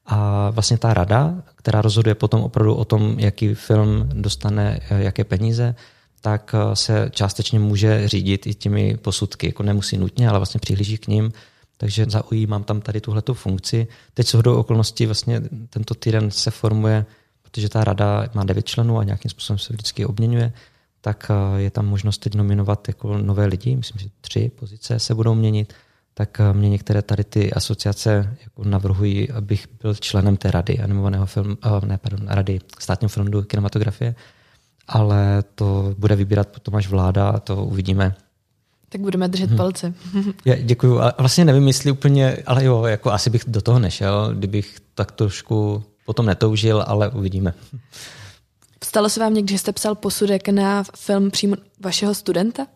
A 0.06 0.50
vlastně 0.50 0.78
ta 0.78 0.94
rada, 0.94 1.36
která 1.56 1.82
rozhoduje 1.82 2.16
potom 2.16 2.42
opravdu 2.42 2.76
o 2.76 2.86
tom, 2.86 3.20
jaký 3.20 3.54
film 3.54 4.10
dostane 4.14 4.80
jaké 4.90 5.24
peníze, 5.24 5.76
tak 6.24 6.56
eh, 6.56 6.76
se 6.76 7.10
částečně 7.12 7.60
může 7.60 8.08
řídit 8.08 8.48
i 8.48 8.54
těmi 8.54 8.98
posudky. 8.98 9.48
Jako 9.48 9.64
nemusí 9.64 9.98
nutně, 9.98 10.30
ale 10.30 10.40
vlastně 10.40 10.60
přihlíží 10.60 10.98
k 10.98 11.08
ním. 11.08 11.32
Takže 11.78 12.06
zaujímám 12.10 12.64
tam 12.64 12.82
tady 12.82 13.02
tuhletu 13.02 13.34
funkci. 13.34 13.88
Teď 14.14 14.28
s 14.28 14.34
hodou 14.34 14.56
okolností 14.56 15.06
vlastně 15.06 15.42
tento 15.70 15.94
týden 15.94 16.32
se 16.32 16.52
formuje, 16.52 17.06
protože 17.42 17.70
ta 17.70 17.84
rada 17.84 18.30
má 18.34 18.44
devět 18.44 18.66
členů 18.66 18.98
a 18.98 19.04
nějakým 19.04 19.32
způsobem 19.32 19.58
se 19.58 19.74
vždycky 19.74 20.06
obměňuje, 20.06 20.54
tak 21.02 21.28
eh, 21.30 21.62
je 21.62 21.72
tam 21.72 21.86
možnost 21.86 22.18
teď 22.18 22.36
nominovat 22.36 22.88
jako 22.88 23.18
nové 23.18 23.46
lidi. 23.46 23.76
Myslím, 23.76 24.00
že 24.00 24.10
tři 24.22 24.52
pozice 24.56 25.00
se 25.00 25.16
budou 25.16 25.36
měnit. 25.36 25.74
Tak 26.14 26.40
eh, 26.40 26.54
mě 26.54 26.70
některé 26.70 27.02
tady 27.02 27.24
ty 27.24 27.54
asociace 27.54 28.38
jako 28.42 28.64
navrhují, 28.64 29.32
abych 29.32 29.68
byl 29.82 29.96
členem 29.96 30.38
té 30.38 30.52
rady 30.52 30.80
animovaného 30.80 31.26
filmu, 31.26 31.58
ne, 31.86 31.98
pardon, 31.98 32.28
rady 32.28 32.60
státního 32.80 33.10
fondu 33.10 33.44
kinematografie 33.44 34.16
ale 34.88 35.44
to 35.56 35.96
bude 35.98 36.16
vybírat 36.16 36.48
potom 36.48 36.76
až 36.76 36.88
vláda 36.88 37.30
a 37.30 37.40
to 37.40 37.66
uvidíme. 37.66 38.16
Tak 38.90 39.02
budeme 39.02 39.28
držet 39.28 39.50
hmm. 39.50 39.58
palce. 39.58 39.94
Já 40.46 40.56
děkuju. 40.56 41.00
A 41.00 41.14
vlastně 41.18 41.46
nevím, 41.46 41.68
jestli 41.68 41.92
úplně, 41.92 42.38
ale 42.46 42.64
jo, 42.64 42.84
jako 42.84 43.12
asi 43.12 43.30
bych 43.30 43.44
do 43.48 43.62
toho 43.62 43.80
nešel, 43.80 44.34
kdybych 44.36 44.78
tak 44.96 45.12
trošku 45.12 45.84
potom 46.06 46.26
netoužil, 46.26 46.84
ale 46.88 47.10
uvidíme. 47.10 47.54
Stalo 48.84 49.10
se 49.10 49.20
vám 49.20 49.34
někdy, 49.34 49.54
že 49.54 49.58
jste 49.58 49.72
psal 49.72 49.96
posudek 49.96 50.50
na 50.50 50.84
film 50.98 51.32
přímo 51.32 51.56
vašeho 51.80 52.16
studenta? 52.16 52.68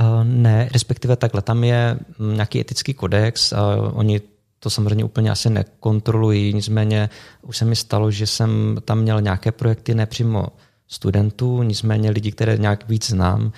Uh, 0.00 0.24
ne, 0.24 0.68
respektive 0.72 1.16
takhle. 1.16 1.42
Tam 1.42 1.64
je 1.64 1.98
mm, 2.18 2.34
nějaký 2.34 2.60
etický 2.60 2.94
kodex. 2.94 3.52
Uh, 3.52 3.58
oni 3.92 4.20
to 4.60 4.70
samozřejmě 4.70 5.04
úplně 5.04 5.30
asi 5.30 5.50
nekontrolují, 5.50 6.54
nicméně 6.54 7.10
už 7.42 7.56
se 7.56 7.64
mi 7.64 7.76
stalo, 7.76 8.10
že 8.10 8.26
jsem 8.26 8.78
tam 8.84 8.98
měl 8.98 9.20
nějaké 9.20 9.52
projekty 9.52 9.94
nepřímo 9.94 10.46
studentů, 10.90 11.62
nicméně 11.62 12.10
lidi, 12.10 12.32
které 12.32 12.56
nějak 12.58 12.88
víc 12.88 13.06
znám, 13.06 13.52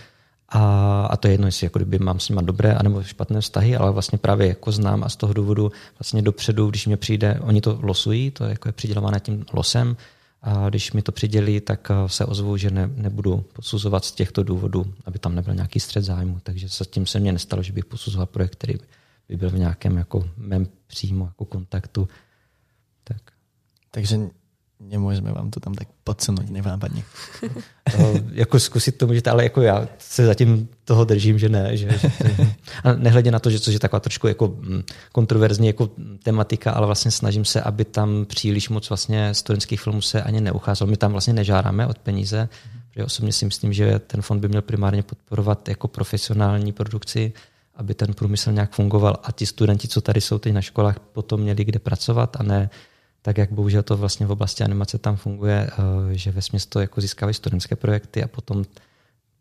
a, 0.48 1.06
a 1.10 1.16
to 1.16 1.28
je 1.28 1.34
jedno, 1.34 1.46
jestli 1.46 1.66
jako 1.66 1.78
kdyby 1.78 1.98
mám 1.98 2.20
s 2.20 2.28
nimi 2.28 2.42
dobré 2.44 2.74
anebo 2.74 3.02
špatné 3.02 3.40
vztahy, 3.40 3.76
ale 3.76 3.90
vlastně 3.90 4.18
právě 4.18 4.48
jako 4.48 4.72
znám 4.72 5.04
a 5.04 5.08
z 5.08 5.16
toho 5.16 5.32
důvodu 5.32 5.72
vlastně 5.98 6.22
dopředu, 6.22 6.70
když 6.70 6.86
mě 6.86 6.96
přijde, 6.96 7.40
oni 7.40 7.60
to 7.60 7.78
losují, 7.82 8.30
to 8.30 8.44
je 8.44 8.50
jako 8.50 8.68
je 8.68 8.72
přidělované 8.72 9.20
tím 9.20 9.44
losem, 9.52 9.96
a 10.42 10.68
když 10.68 10.92
mi 10.92 11.02
to 11.02 11.12
přidělí, 11.12 11.60
tak 11.60 11.90
eh, 11.90 12.08
se 12.08 12.24
ozvu, 12.24 12.56
že 12.56 12.70
ne, 12.70 12.90
nebudu 12.94 13.44
posuzovat 13.52 14.04
z 14.04 14.12
těchto 14.12 14.42
důvodů, 14.42 14.94
aby 15.04 15.18
tam 15.18 15.34
nebyl 15.34 15.54
nějaký 15.54 15.80
střed 15.80 16.04
zájmu. 16.04 16.38
Takže 16.42 16.68
se 16.68 16.84
tím 16.84 17.06
se 17.06 17.20
mně 17.20 17.32
nestalo, 17.32 17.62
že 17.62 17.72
bych 17.72 17.84
posuzoval 17.84 18.26
projekt, 18.26 18.52
který 18.52 18.74
by 19.28 19.36
byl 19.36 19.50
v 19.50 19.58
nějakém 19.58 19.96
jako 19.96 20.28
mém 20.36 20.66
přímo 20.86 21.24
jako 21.24 21.44
kontaktu. 21.44 22.08
Tak. 23.04 23.22
Takže 23.90 24.18
nemůžeme 24.88 25.32
vám 25.32 25.50
to 25.50 25.60
tam 25.60 25.74
tak 25.74 25.88
podsunout 26.04 26.50
nevápadně. 26.50 27.04
to, 27.96 28.14
jako 28.32 28.60
zkusit 28.60 28.98
to 28.98 29.06
můžete, 29.06 29.30
ale 29.30 29.42
jako 29.42 29.62
já 29.62 29.88
se 29.98 30.26
zatím 30.26 30.68
toho 30.84 31.04
držím, 31.04 31.38
že 31.38 31.48
ne. 31.48 31.76
Že, 31.76 31.88
že 31.98 32.08
to, 32.08 32.42
a 32.84 32.92
nehledě 32.92 33.30
na 33.30 33.38
to, 33.38 33.50
že 33.50 33.60
což 33.60 33.74
je 33.74 33.80
taková 33.80 34.00
trošku 34.00 34.28
jako 34.28 34.48
mm, 34.48 34.82
kontroverzní 35.12 35.66
jako 35.66 35.90
tematika, 36.22 36.72
ale 36.72 36.86
vlastně 36.86 37.10
snažím 37.10 37.44
se, 37.44 37.60
aby 37.60 37.84
tam 37.84 38.24
příliš 38.24 38.68
moc 38.68 38.88
vlastně 38.88 39.34
studentských 39.34 39.80
filmů 39.80 40.02
se 40.02 40.22
ani 40.22 40.40
neucházelo. 40.40 40.90
My 40.90 40.96
tam 40.96 41.12
vlastně 41.12 41.32
nežádáme 41.32 41.86
od 41.86 41.98
peníze, 41.98 42.48
protože 42.90 43.04
osobně 43.04 43.32
si 43.32 43.44
myslím, 43.44 43.72
že 43.72 43.98
ten 43.98 44.22
fond 44.22 44.40
by 44.40 44.48
měl 44.48 44.62
primárně 44.62 45.02
podporovat 45.02 45.68
jako 45.68 45.88
profesionální 45.88 46.72
produkci, 46.72 47.32
aby 47.76 47.94
ten 47.94 48.14
průmysl 48.14 48.52
nějak 48.52 48.72
fungoval 48.72 49.16
a 49.22 49.32
ti 49.32 49.46
studenti, 49.46 49.88
co 49.88 50.00
tady 50.00 50.20
jsou 50.20 50.38
teď 50.38 50.52
na 50.52 50.60
školách, 50.60 50.98
potom 50.98 51.40
měli 51.40 51.64
kde 51.64 51.78
pracovat 51.78 52.36
a 52.40 52.42
ne 52.42 52.70
tak 53.22 53.38
jak 53.38 53.52
bohužel 53.52 53.82
to 53.82 53.96
vlastně 53.96 54.26
v 54.26 54.30
oblasti 54.30 54.64
animace 54.64 54.98
tam 54.98 55.16
funguje, 55.16 55.70
eh, 55.70 56.18
že 56.18 56.30
ve 56.32 56.40
to 56.68 56.80
jako 56.80 57.00
získávají 57.00 57.34
studentské 57.34 57.76
projekty 57.76 58.24
a 58.24 58.28
potom 58.28 58.64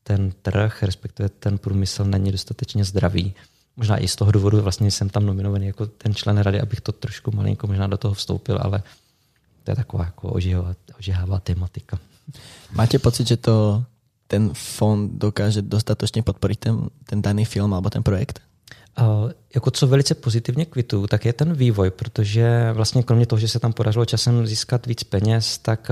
ten 0.04 0.32
trh, 0.42 0.84
respektive 0.84 1.30
ten 1.30 1.58
průmysl 1.58 2.06
není 2.06 2.32
dostatečně 2.32 2.86
zdravý. 2.86 3.34
Možná 3.78 3.98
i 3.98 4.08
z 4.08 4.16
toho 4.16 4.32
důvodu 4.32 4.62
vlastně 4.62 4.92
jsem 4.92 5.10
tam 5.10 5.26
nominovaný 5.26 5.68
jako 5.68 5.86
ten 5.86 6.16
člen 6.16 6.38
rady, 6.38 6.62
abych 6.62 6.82
to 6.82 6.92
trošku 6.92 7.32
malinko 7.32 7.68
možná 7.68 7.88
do 7.88 7.98
toho 7.98 8.14
vstoupil, 8.14 8.60
ale 8.62 8.84
to 9.64 9.72
je 9.72 9.76
taková 9.76 10.06
jako 10.06 10.34
ožihavá 11.00 11.40
tematika. 11.40 12.00
Máte 12.72 13.00
pocit, 13.00 13.28
že 13.28 13.38
to 13.38 13.84
ten 14.28 14.52
fond 14.54 15.12
dokáže 15.12 15.62
dostatečně 15.62 16.24
podporit 16.24 16.60
ten, 16.60 16.90
ten 17.06 17.22
daný 17.22 17.46
film 17.46 17.74
alebo 17.74 17.90
ten 17.90 18.04
projekt? 18.04 18.42
Jako 19.56 19.72
co 19.72 19.88
velice 19.88 20.16
pozitivně 20.16 20.66
kvitu, 20.66 21.08
tak 21.08 21.26
je 21.26 21.34
ten 21.34 21.54
vývoj, 21.54 21.92
protože 21.92 22.72
vlastně 22.74 23.04
kromě 23.04 23.26
toho, 23.26 23.40
že 23.40 23.48
se 23.48 23.60
tam 23.60 23.74
podařilo 23.74 24.06
časem 24.06 24.48
získat 24.48 24.86
víc 24.86 25.04
peněz, 25.04 25.58
tak 25.58 25.92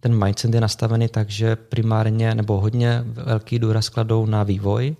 ten 0.00 0.24
mindset 0.24 0.54
je 0.54 0.60
nastavený 0.60 1.08
tak, 1.08 1.30
že 1.30 1.56
primárně 1.56 2.34
nebo 2.34 2.60
hodně 2.60 3.02
velký 3.04 3.58
důraz 3.58 3.88
kladou 3.88 4.26
na 4.26 4.42
vývoj 4.42 4.96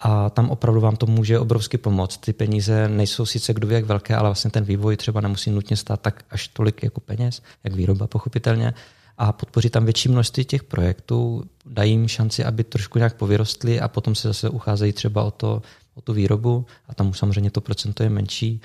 a 0.00 0.30
tam 0.30 0.50
opravdu 0.50 0.80
vám 0.80 0.96
to 0.96 1.06
může 1.06 1.38
obrovsky 1.38 1.78
pomoct. 1.78 2.18
Ty 2.18 2.32
peníze 2.32 2.88
nejsou 2.88 3.26
sice 3.26 3.54
kdo 3.54 3.66
ví 3.66 3.74
jak 3.74 3.84
velké, 3.84 4.16
ale 4.16 4.28
vlastně 4.28 4.50
ten 4.50 4.64
vývoj 4.64 4.96
třeba 4.96 5.20
nemusí 5.20 5.50
nutně 5.50 5.76
stát 5.76 6.00
tak 6.00 6.24
až 6.30 6.48
tolik 6.48 6.82
jako 6.82 7.00
peněz, 7.00 7.42
jak 7.64 7.74
výroba 7.74 8.06
pochopitelně 8.06 8.74
a 9.18 9.32
podpoří 9.32 9.70
tam 9.70 9.84
větší 9.84 10.08
množství 10.08 10.44
těch 10.44 10.64
projektů, 10.64 11.44
dají 11.66 11.90
jim 11.90 12.08
šanci, 12.08 12.44
aby 12.44 12.64
trošku 12.64 12.98
nějak 12.98 13.16
povyrostly 13.16 13.80
a 13.80 13.88
potom 13.88 14.14
se 14.14 14.28
zase 14.28 14.48
ucházejí 14.48 14.92
třeba 14.92 15.24
o 15.24 15.30
to 15.30 15.62
o 15.94 16.00
tu 16.00 16.12
výrobu 16.12 16.66
a 16.88 16.94
tam 16.94 17.08
už 17.08 17.18
samozřejmě 17.18 17.50
to 17.50 17.60
procento 17.60 18.02
je 18.02 18.10
menší. 18.10 18.60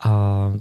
A 0.00 0.52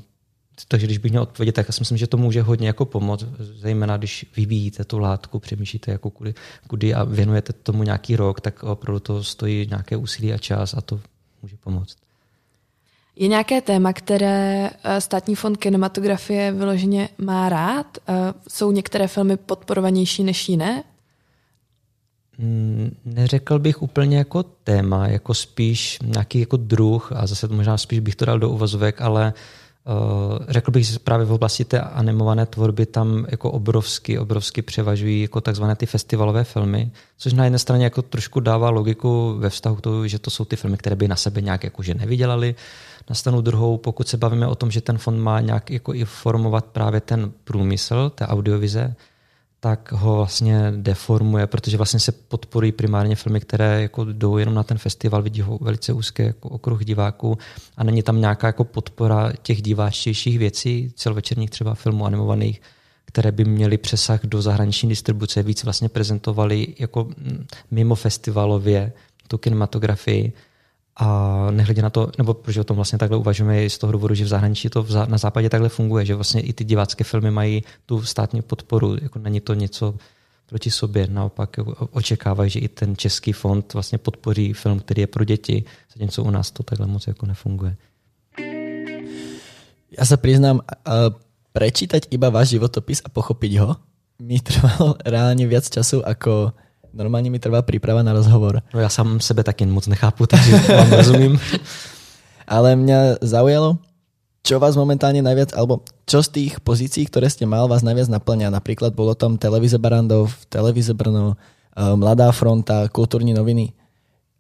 takže 0.68 0.88
když 0.88 0.98
bych 0.98 1.12
měl 1.12 1.24
odpovědět, 1.24 1.52
tak 1.52 1.68
já 1.68 1.72
si 1.72 1.82
myslím, 1.82 1.98
že 1.98 2.08
to 2.08 2.18
může 2.18 2.42
hodně 2.42 2.68
jako 2.68 2.86
pomoct, 2.86 3.26
zejména 3.40 3.98
když 3.98 4.26
vyvíjíte 4.36 4.84
tu 4.84 5.00
látku, 5.00 5.40
přemýšlíte 5.40 5.92
jako 5.92 6.10
kudy, 6.10 6.34
kudy 6.68 6.94
a 6.94 7.04
věnujete 7.04 7.54
tomu 7.54 7.84
nějaký 7.84 8.16
rok, 8.16 8.42
tak 8.42 8.64
opravdu 8.64 9.00
to 9.00 9.24
stojí 9.24 9.68
nějaké 9.70 9.98
úsilí 9.98 10.34
a 10.34 10.38
čas 10.38 10.74
a 10.74 10.82
to 10.82 11.00
může 11.42 11.58
pomoct. 11.58 11.98
Je 13.16 13.28
nějaké 13.28 13.62
téma, 13.62 13.94
které 13.94 14.70
eh, 14.84 15.02
Státní 15.02 15.36
fond 15.36 15.58
kinematografie 15.58 16.52
vyloženě 16.52 17.10
má 17.18 17.50
rád? 17.50 17.98
Eh, 17.98 18.14
jsou 18.48 18.72
některé 18.72 19.08
filmy 19.08 19.38
podporovanější 19.38 20.24
než 20.24 20.50
jiné? 20.50 20.84
Mm, 22.38 22.96
neřekl 23.06 23.60
bych 23.60 23.82
úplně 23.82 24.18
jako 24.18 24.44
téma, 24.44 25.08
jako 25.08 25.34
spíš 25.34 26.00
nějaký 26.06 26.40
jako 26.40 26.58
druh 26.58 27.12
a 27.16 27.28
zase 27.28 27.48
možná 27.48 27.78
spíš 27.78 28.00
bych 28.00 28.16
to 28.16 28.26
dal 28.26 28.40
do 28.40 28.50
uvozovek, 28.50 29.02
ale 29.02 29.34
uh, 29.86 30.38
řekl 30.50 30.72
bych, 30.72 30.86
že 30.86 31.00
právě 31.00 31.26
v 31.26 31.32
oblasti 31.32 31.66
té 31.66 31.80
animované 31.80 32.46
tvorby 32.46 32.86
tam 32.86 33.26
jako 33.30 33.52
obrovsky, 33.52 34.20
obrovsky 34.20 34.62
převažují 34.62 35.22
jako 35.22 35.42
takzvané 35.42 35.76
ty 35.76 35.86
festivalové 35.86 36.44
filmy, 36.44 36.92
což 37.18 37.34
na 37.34 37.44
jedné 37.44 37.60
straně 37.60 37.84
jako 37.84 38.02
trošku 38.02 38.40
dává 38.40 38.70
logiku 38.70 39.36
ve 39.38 39.50
vztahu 39.50 39.76
k 39.76 39.82
tomu, 39.82 40.08
že 40.08 40.20
to 40.20 40.30
jsou 40.30 40.46
ty 40.46 40.56
filmy, 40.56 40.78
které 40.78 40.96
by 40.96 41.08
na 41.08 41.16
sebe 41.16 41.42
nějak 41.42 41.64
jako 41.64 41.84
že 41.84 41.94
nevydělali. 41.94 42.56
Na 43.10 43.16
stranu 43.16 43.42
druhou, 43.42 43.78
pokud 43.78 44.08
se 44.08 44.18
bavíme 44.18 44.48
o 44.48 44.56
tom, 44.56 44.72
že 44.72 44.82
ten 44.82 44.98
fond 44.98 45.20
má 45.20 45.40
nějak 45.40 45.72
jako 45.72 45.94
i 45.94 46.06
formovat 46.06 46.66
právě 46.66 47.02
ten 47.02 47.32
průmysl 47.44 48.10
té 48.16 48.28
audiovize, 48.28 48.96
tak 49.64 49.92
ho 49.92 50.16
vlastně 50.16 50.72
deformuje, 50.76 51.48
protože 51.48 51.78
vlastně 51.78 52.00
se 52.00 52.12
podporují 52.12 52.72
primárně 52.72 53.16
filmy, 53.16 53.40
které 53.40 53.82
jako 53.82 54.06
jdou 54.06 54.38
jenom 54.38 54.54
na 54.54 54.64
ten 54.64 54.78
festival, 54.78 55.22
vidí 55.22 55.42
ho 55.42 55.58
velice 55.62 55.94
úzké 55.94 56.24
jako 56.24 56.50
okruh 56.50 56.86
diváků 56.86 57.38
a 57.78 57.84
není 57.84 58.04
tam 58.04 58.22
nějaká 58.22 58.48
jako 58.48 58.64
podpora 58.64 59.32
těch 59.42 59.62
diváčtějších 59.62 60.40
věcí, 60.40 60.92
celovečerních 60.96 61.50
třeba 61.50 61.76
filmů 61.76 62.06
animovaných, 62.06 62.62
které 63.06 63.32
by 63.32 63.46
měly 63.46 63.78
přesah 63.78 64.26
do 64.26 64.42
zahraniční 64.42 64.90
distribuce, 64.90 65.44
víc 65.44 65.64
vlastně 65.64 65.90
prezentovali 65.90 66.68
jako 66.80 67.10
mimo 67.72 67.96
festivalově 67.96 68.94
tu 69.28 69.38
kinematografii 69.38 70.34
a 70.96 71.48
nehledě 71.52 71.82
na 71.82 71.90
to, 71.90 72.12
nebo 72.18 72.34
protože 72.34 72.62
o 72.62 72.64
tom 72.64 72.76
vlastně 72.76 73.00
takhle 73.00 73.18
uvažujeme 73.18 73.64
i 73.64 73.70
z 73.70 73.78
toho 73.78 73.92
důvodu, 73.92 74.16
že 74.16 74.24
v 74.24 74.28
zahraničí 74.28 74.70
to 74.70 74.86
na 75.08 75.18
západě 75.18 75.50
takhle 75.50 75.70
funguje, 75.70 76.06
že 76.06 76.16
vlastně 76.16 76.42
i 76.42 76.54
ty 76.54 76.64
divácké 76.64 77.04
filmy 77.04 77.32
mají 77.32 77.64
tu 77.86 78.04
státní 78.04 78.42
podporu, 78.42 78.98
jako 79.02 79.20
není 79.20 79.40
to 79.40 79.54
něco 79.54 79.96
proti 80.46 80.72
sobě, 80.72 81.08
naopak 81.08 81.58
očekávají, 81.92 82.50
že 82.50 82.60
i 82.60 82.68
ten 82.68 82.96
český 82.96 83.32
fond 83.32 83.74
vlastně 83.74 83.98
podpoří 83.98 84.54
film, 84.54 84.80
který 84.80 85.02
je 85.02 85.08
pro 85.08 85.24
děti, 85.24 85.64
zatímco 85.94 86.24
u 86.24 86.30
nás 86.30 86.52
to 86.52 86.64
takhle 86.64 86.88
moc 86.88 87.08
jako 87.08 87.26
nefunguje. 87.26 87.76
Já 89.98 90.06
se 90.06 90.18
přiznám, 90.18 90.62
prečítať 91.54 92.08
iba 92.10 92.30
váš 92.30 92.50
životopis 92.50 93.02
a 93.06 93.10
pochopit 93.10 93.58
ho 93.58 93.76
mi 94.22 94.40
trvalo 94.40 94.96
reálně 95.06 95.48
víc 95.48 95.70
času 95.70 96.04
jako 96.08 96.54
normálně 96.94 97.30
mi 97.30 97.40
trvá 97.40 97.62
příprava 97.62 98.04
na 98.04 98.14
rozhovor. 98.14 98.62
No 98.74 98.80
já 98.80 98.90
sám 98.90 99.20
sebe 99.20 99.44
taky 99.44 99.66
moc 99.66 99.88
nechápu, 99.88 100.28
takže 100.28 100.58
vám 100.78 100.92
rozumím. 100.92 101.40
Ale 102.48 102.76
mě 102.76 103.16
zaujalo, 103.22 103.78
čo 104.44 104.60
vás 104.60 104.76
momentálně 104.76 105.22
najviac, 105.22 105.56
alebo 105.56 105.88
čo 106.06 106.24
z 106.24 106.28
tých 106.28 106.60
pozícií, 106.60 107.06
které 107.06 107.30
jste 107.30 107.46
mal, 107.46 107.68
vás 107.68 107.84
najviac 107.84 108.08
naplňa? 108.08 108.50
Například 108.50 108.94
bylo 108.94 109.16
tam 109.16 109.38
televize 109.38 109.78
Barandov, 109.78 110.36
televize 110.50 110.94
Brno, 110.94 111.40
eh, 111.78 111.96
Mladá 111.96 112.32
fronta, 112.32 112.90
kulturní 112.92 113.34
noviny 113.34 113.72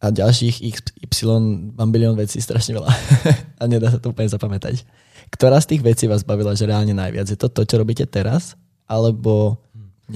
a 0.01 0.09
dalších 0.09 0.61
XY 1.09 1.27
bambilion 1.71 2.15
věcí 2.15 2.41
strašně 2.41 2.75
veľa. 2.75 2.95
a 3.59 3.67
nedá 3.67 3.91
se 3.91 3.99
to 3.99 4.09
úplně 4.09 4.29
zapamätať. 4.29 4.83
Která 5.31 5.61
z 5.61 5.65
těch 5.65 5.81
věcí 5.81 6.07
vás 6.07 6.23
bavila, 6.23 6.53
že 6.53 6.65
reálně 6.65 6.93
najviac? 6.93 7.29
Je 7.29 7.35
to 7.35 7.49
to, 7.49 7.65
co 7.65 7.77
robíte 7.77 8.05
teraz? 8.05 8.53
Alebo 8.87 9.57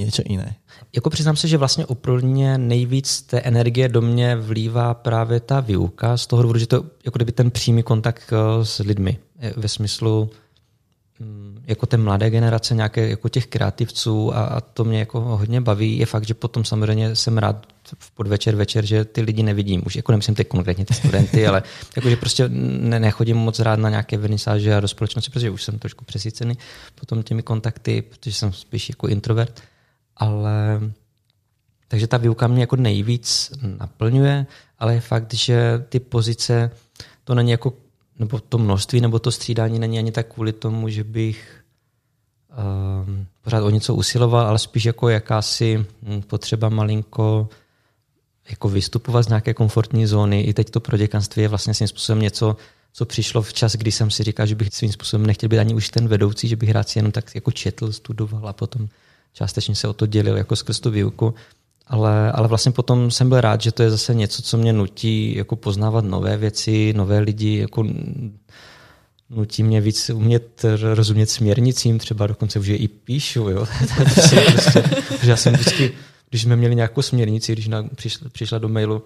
něco 0.06 0.22
jiné? 0.26 0.56
Jako 0.96 1.10
přiznám 1.10 1.36
se, 1.36 1.48
že 1.48 1.58
vlastně 1.58 1.86
úplně 1.86 2.58
nejvíc 2.58 3.22
té 3.22 3.40
energie 3.40 3.90
do 3.90 4.02
mě 4.02 4.36
vlívá 4.36 4.94
právě 4.94 5.40
ta 5.40 5.60
výuka, 5.60 6.18
z 6.18 6.28
toho 6.28 6.42
důvodu, 6.42 6.60
že 6.60 6.68
to 6.68 6.86
jako 7.06 7.18
kdyby 7.18 7.32
ten 7.32 7.52
přímý 7.52 7.84
kontakt 7.84 8.34
eh, 8.34 8.66
s 8.66 8.80
lidmi. 8.80 9.18
Ve 9.56 9.68
smyslu 9.68 10.30
mm, 11.20 11.64
jako 11.68 11.86
té 11.86 11.98
mladé 11.98 12.30
generace, 12.30 12.76
nějaké 12.76 13.10
jako 13.10 13.30
těch 13.30 13.48
kreativců 13.48 14.36
a, 14.36 14.44
a 14.44 14.62
to 14.62 14.84
mě 14.84 15.00
jako 15.00 15.20
hodně 15.20 15.62
baví. 15.62 15.98
Je 15.98 16.06
fakt, 16.06 16.28
že 16.28 16.34
potom 16.34 16.66
samozřejmě 16.66 17.16
jsem 17.16 17.38
rád 17.38 17.66
v 18.00 18.12
podvečer, 18.12 18.56
večer, 18.56 18.86
že 18.86 19.06
ty 19.06 19.22
lidi 19.22 19.44
nevidím. 19.44 19.84
Už 19.86 19.96
jako 19.96 20.12
nemyslím 20.12 20.36
teď 20.36 20.48
konkrétně 20.48 20.86
ty 20.86 20.94
studenty, 20.94 21.48
ale 21.48 21.64
jako, 21.96 22.10
že 22.10 22.16
prostě 22.16 22.50
ne, 22.50 23.00
nechodím 23.00 23.38
moc 23.38 23.60
rád 23.60 23.80
na 23.80 23.90
nějaké 23.90 24.18
vernisáže 24.18 24.76
a 24.76 24.80
do 24.80 24.88
společnosti, 24.88 25.32
protože 25.32 25.50
už 25.50 25.64
jsem 25.64 25.80
trošku 25.80 26.06
přesycený 26.06 26.58
potom 26.96 27.24
těmi 27.24 27.44
kontakty, 27.44 28.02
protože 28.02 28.36
jsem 28.36 28.54
spíš 28.54 28.90
jako 28.90 29.08
introvert 29.08 29.62
ale 30.18 30.80
takže 31.88 32.08
ta 32.08 32.18
výuka 32.18 32.48
mě 32.48 32.62
jako 32.62 32.76
nejvíc 32.76 33.52
naplňuje, 33.62 34.46
ale 34.80 34.94
je 34.94 35.02
fakt, 35.02 35.34
že 35.34 35.86
ty 35.90 36.00
pozice, 36.00 36.72
to 37.24 37.36
není 37.36 37.52
jako, 37.52 37.74
nebo 38.20 38.40
to 38.40 38.58
množství, 38.58 39.02
nebo 39.02 39.20
to 39.20 39.32
střídání 39.32 39.80
není 39.80 40.00
ani 40.00 40.12
tak 40.12 40.34
kvůli 40.34 40.54
tomu, 40.54 40.90
že 40.90 41.04
bych 41.04 41.64
um, 43.08 43.26
pořád 43.42 43.64
o 43.64 43.70
něco 43.70 43.96
usiloval, 43.96 44.48
ale 44.48 44.60
spíš 44.60 44.86
jako 44.86 45.10
jakási 45.10 45.86
hm, 46.04 46.22
potřeba 46.22 46.70
malinko 46.70 47.50
jako 48.50 48.70
vystupovat 48.70 49.26
z 49.26 49.28
nějaké 49.28 49.54
komfortní 49.54 50.08
zóny. 50.08 50.42
I 50.42 50.54
teď 50.54 50.70
to 50.70 50.80
pro 50.80 50.98
děkanství 50.98 51.42
je 51.42 51.48
vlastně 51.48 51.74
svým 51.74 51.88
způsobem 51.88 52.22
něco, 52.22 52.58
co 52.94 53.06
přišlo 53.06 53.42
v 53.42 53.54
čas, 53.54 53.76
kdy 53.76 53.92
jsem 53.92 54.12
si 54.12 54.24
říkal, 54.24 54.46
že 54.46 54.56
bych 54.56 54.70
svým 54.72 54.92
způsobem 54.92 55.26
nechtěl 55.26 55.50
být 55.50 55.60
ani 55.60 55.74
už 55.74 55.90
ten 55.90 56.08
vedoucí, 56.08 56.48
že 56.48 56.56
bych 56.56 56.72
rád 56.72 56.90
si 56.90 57.00
jenom 57.00 57.12
tak 57.12 57.36
jako 57.36 57.52
četl, 57.52 57.92
studoval 57.92 58.48
a 58.48 58.54
potom 58.54 58.88
částečně 59.34 59.76
se 59.76 59.88
o 59.88 59.94
to 59.94 60.06
dělil 60.06 60.38
jako 60.38 60.56
skrz 60.56 60.80
tu 60.80 60.92
výuku. 60.92 61.34
Ale, 61.88 62.32
ale 62.32 62.48
vlastně 62.48 62.72
potom 62.72 63.12
jsem 63.12 63.30
byl 63.30 63.42
rád, 63.42 63.62
že 63.62 63.72
to 63.72 63.84
je 63.84 63.90
zase 63.90 64.16
něco, 64.16 64.42
co 64.42 64.58
mě 64.58 64.74
nutí 64.74 65.36
jako 65.36 65.56
poznávat 65.56 66.06
nové 66.06 66.38
věci, 66.38 66.94
nové 66.94 67.20
lidi, 67.20 67.58
jako 67.58 67.86
nutí 69.30 69.64
mě 69.64 69.82
víc 69.82 70.10
umět 70.10 70.66
rozumět 70.94 71.30
směrnicím, 71.30 72.00
třeba 72.00 72.28
dokonce 72.28 72.60
už 72.60 72.68
je 72.68 72.78
i 72.78 72.88
píšu, 72.88 73.50
jo. 73.50 73.68
prostě, 73.96 74.84
já 75.24 75.36
jsem 75.36 75.54
vždycky, 75.54 75.92
když 76.30 76.42
jsme 76.42 76.56
měli 76.56 76.76
nějakou 76.76 77.02
směrnici, 77.02 77.54
když 77.54 77.68
nám 77.68 77.90
přišla, 77.96 78.30
přišla 78.30 78.58
do 78.58 78.70
mailu, 78.70 79.04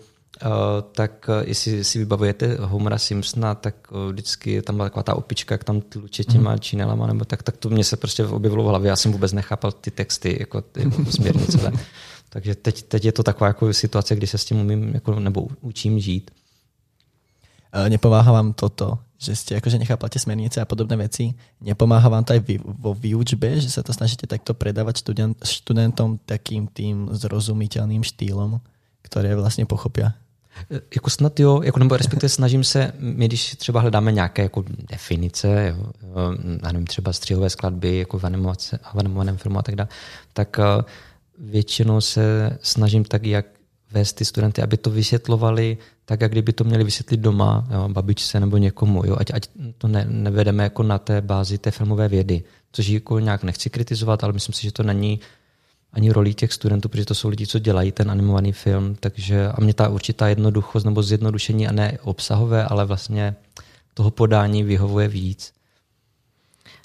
tak 0.92 1.30
uh, 1.30 1.48
jestli 1.48 1.84
si 1.84 2.00
vybavujete 2.00 2.58
Homera 2.60 2.98
Simpsona, 2.98 3.56
tak 3.56 3.76
uh, 3.92 4.12
vždycky 4.12 4.62
tam 4.62 4.76
byla 4.76 4.90
taková 4.90 5.04
ta 5.04 5.16
opička, 5.16 5.54
jak 5.54 5.64
tam 5.64 5.82
tluče 5.82 6.24
těma 6.24 6.52
mm. 6.52 6.60
činelama, 6.60 7.08
nebo 7.08 7.26
tak, 7.26 7.44
tak 7.44 7.58
to 7.58 7.70
mě 7.70 7.84
se 7.84 7.98
prostě 7.98 8.26
objevilo 8.26 8.64
v 8.64 8.68
hlavě. 8.68 8.90
Já 8.90 8.96
jsem 8.96 9.12
vůbec 9.12 9.34
nechápal 9.34 9.72
ty 9.72 9.92
texty, 9.92 10.38
jako 10.40 10.62
ty 10.72 10.92
směrnice. 11.10 11.72
Takže 12.30 12.56
teď, 12.56 12.84
teď 12.84 13.06
je 13.06 13.12
to 13.12 13.24
taková 13.24 13.48
jako 13.48 13.74
situace, 13.74 14.16
kdy 14.16 14.28
se 14.28 14.38
s 14.38 14.46
tím 14.46 14.58
umím, 14.58 14.94
jako, 14.94 15.20
nebo 15.20 15.48
učím 15.62 16.00
žít. 16.00 16.32
Nepomáhá 17.72 18.32
vám 18.32 18.52
toto, 18.52 19.00
že 19.16 19.32
ste 19.32 19.56
akože 19.56 19.80
nechápate 19.80 20.20
smernice 20.20 20.60
a 20.60 20.68
podobné 20.68 21.00
veci. 21.00 21.32
Nepomáha 21.64 22.10
vám 22.12 22.28
to 22.28 22.36
aj 22.36 22.42
vy, 22.44 22.60
vo 22.60 22.92
výučbe, 22.92 23.64
že 23.64 23.72
sa 23.72 23.80
to 23.80 23.96
snažíte 23.96 24.28
takto 24.28 24.52
predávať 24.52 25.00
študent, 25.00 25.40
študentom 25.40 26.20
takým 26.28 26.68
tým 26.68 27.16
zrozumiteľným 27.16 28.04
štýlom, 28.04 28.60
ktoré 29.02 29.36
vlastně 29.36 29.66
pochopia? 29.66 30.14
E, 30.72 30.82
jako 30.96 31.10
snad 31.10 31.40
jo, 31.40 31.62
jako, 31.62 31.80
nebo 31.80 31.98
respektive 31.98 32.30
snažím 32.40 32.64
se, 32.64 32.94
my 33.00 33.28
když 33.28 33.56
třeba 33.56 33.82
hledáme 33.82 34.12
nějaké 34.12 34.42
jako 34.42 34.64
definice, 34.90 35.76
jo, 35.78 35.92
já 36.64 36.72
nevím, 36.72 36.88
třeba 36.88 37.14
střihové 37.14 37.50
skladby 37.50 37.98
jako 37.98 38.20
v, 38.20 38.24
animace, 38.24 38.80
v 38.94 39.00
animovaném 39.00 39.38
filmu 39.38 39.60
a 39.60 39.64
tak 39.64 39.76
dále, 39.76 39.88
tak 40.34 40.60
uh, 40.60 40.86
většinou 41.52 42.02
se 42.02 42.58
snažím 42.62 43.04
tak, 43.04 43.26
jak 43.26 43.46
vést 43.92 44.14
ty 44.14 44.26
studenty, 44.26 44.62
aby 44.62 44.78
to 44.78 44.90
vysvětlovali 44.90 45.78
tak, 46.06 46.22
jak 46.22 46.32
kdyby 46.32 46.54
to 46.54 46.64
měli 46.64 46.84
vysvětlit 46.84 47.20
doma, 47.20 47.68
jo, 47.72 47.90
babičce 47.90 48.40
nebo 48.40 48.58
někomu. 48.58 49.06
Jo, 49.06 49.16
ať, 49.20 49.32
ať 49.34 49.50
to 49.78 49.88
ne, 49.88 50.06
nevedeme 50.10 50.64
jako 50.64 50.84
na 50.84 50.98
té 50.98 51.22
bázi 51.22 51.58
té 51.58 51.72
filmové 51.72 52.08
vědy, 52.08 52.44
což 52.72 52.88
jako 52.88 53.20
nějak 53.20 53.44
nechci 53.44 53.70
kritizovat, 53.70 54.24
ale 54.24 54.34
myslím 54.34 54.54
si, 54.54 54.64
že 54.64 54.72
to 54.72 54.84
není 54.84 55.20
ani 55.94 56.12
rolí 56.12 56.34
těch 56.34 56.54
studentů, 56.54 56.90
protože 56.90 57.06
to 57.06 57.16
jsou 57.16 57.30
lidi, 57.30 57.48
co 57.48 57.60
dělají 57.60 57.92
ten 57.92 58.12
animovaný 58.12 58.52
film, 58.52 58.96
takže 59.00 59.48
a 59.48 59.62
mě 59.62 59.74
ta 59.74 59.90
určitá 59.90 60.28
jednoduchost 60.28 60.86
nebo 60.86 61.04
zjednodušení 61.04 61.68
a 61.68 61.72
ne 61.72 61.98
obsahové, 62.02 62.66
ale 62.66 62.86
vlastně 62.86 63.36
toho 63.94 64.12
podání 64.12 64.64
vyhovuje 64.64 65.08
víc. 65.08 65.54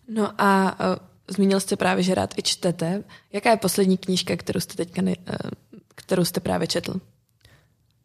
No 0.08 0.40
a 0.40 0.80
uh, 0.80 0.96
zmínil 1.28 1.60
jste 1.60 1.76
právě, 1.76 2.02
že 2.02 2.14
rád 2.14 2.34
i 2.38 2.42
čtete. 2.42 3.04
Jaká 3.32 3.50
je 3.50 3.56
poslední 3.56 3.96
knížka, 3.96 4.36
kterou 4.36 4.60
jste 4.60 4.74
teďka 4.74 5.02
ne, 5.02 5.16
uh, 5.16 5.50
kterou 5.94 6.24
jste 6.24 6.40
právě 6.40 6.66
četl? 6.66 7.00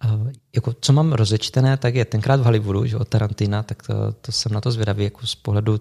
Uh, 0.05 0.31
jako, 0.55 0.73
co 0.81 0.93
mám 0.93 1.13
rozečtené, 1.13 1.77
tak 1.77 1.95
je 1.95 2.05
tenkrát 2.05 2.39
v 2.39 2.43
Hollywoodu, 2.43 2.85
že 2.85 2.97
od 2.97 3.07
Tarantina, 3.07 3.63
tak 3.63 3.83
to, 3.83 3.93
to 4.21 4.31
jsem 4.31 4.51
na 4.51 4.61
to 4.61 4.71
zvědavý 4.71 5.03
jako 5.03 5.27
z 5.27 5.35
pohledu 5.35 5.79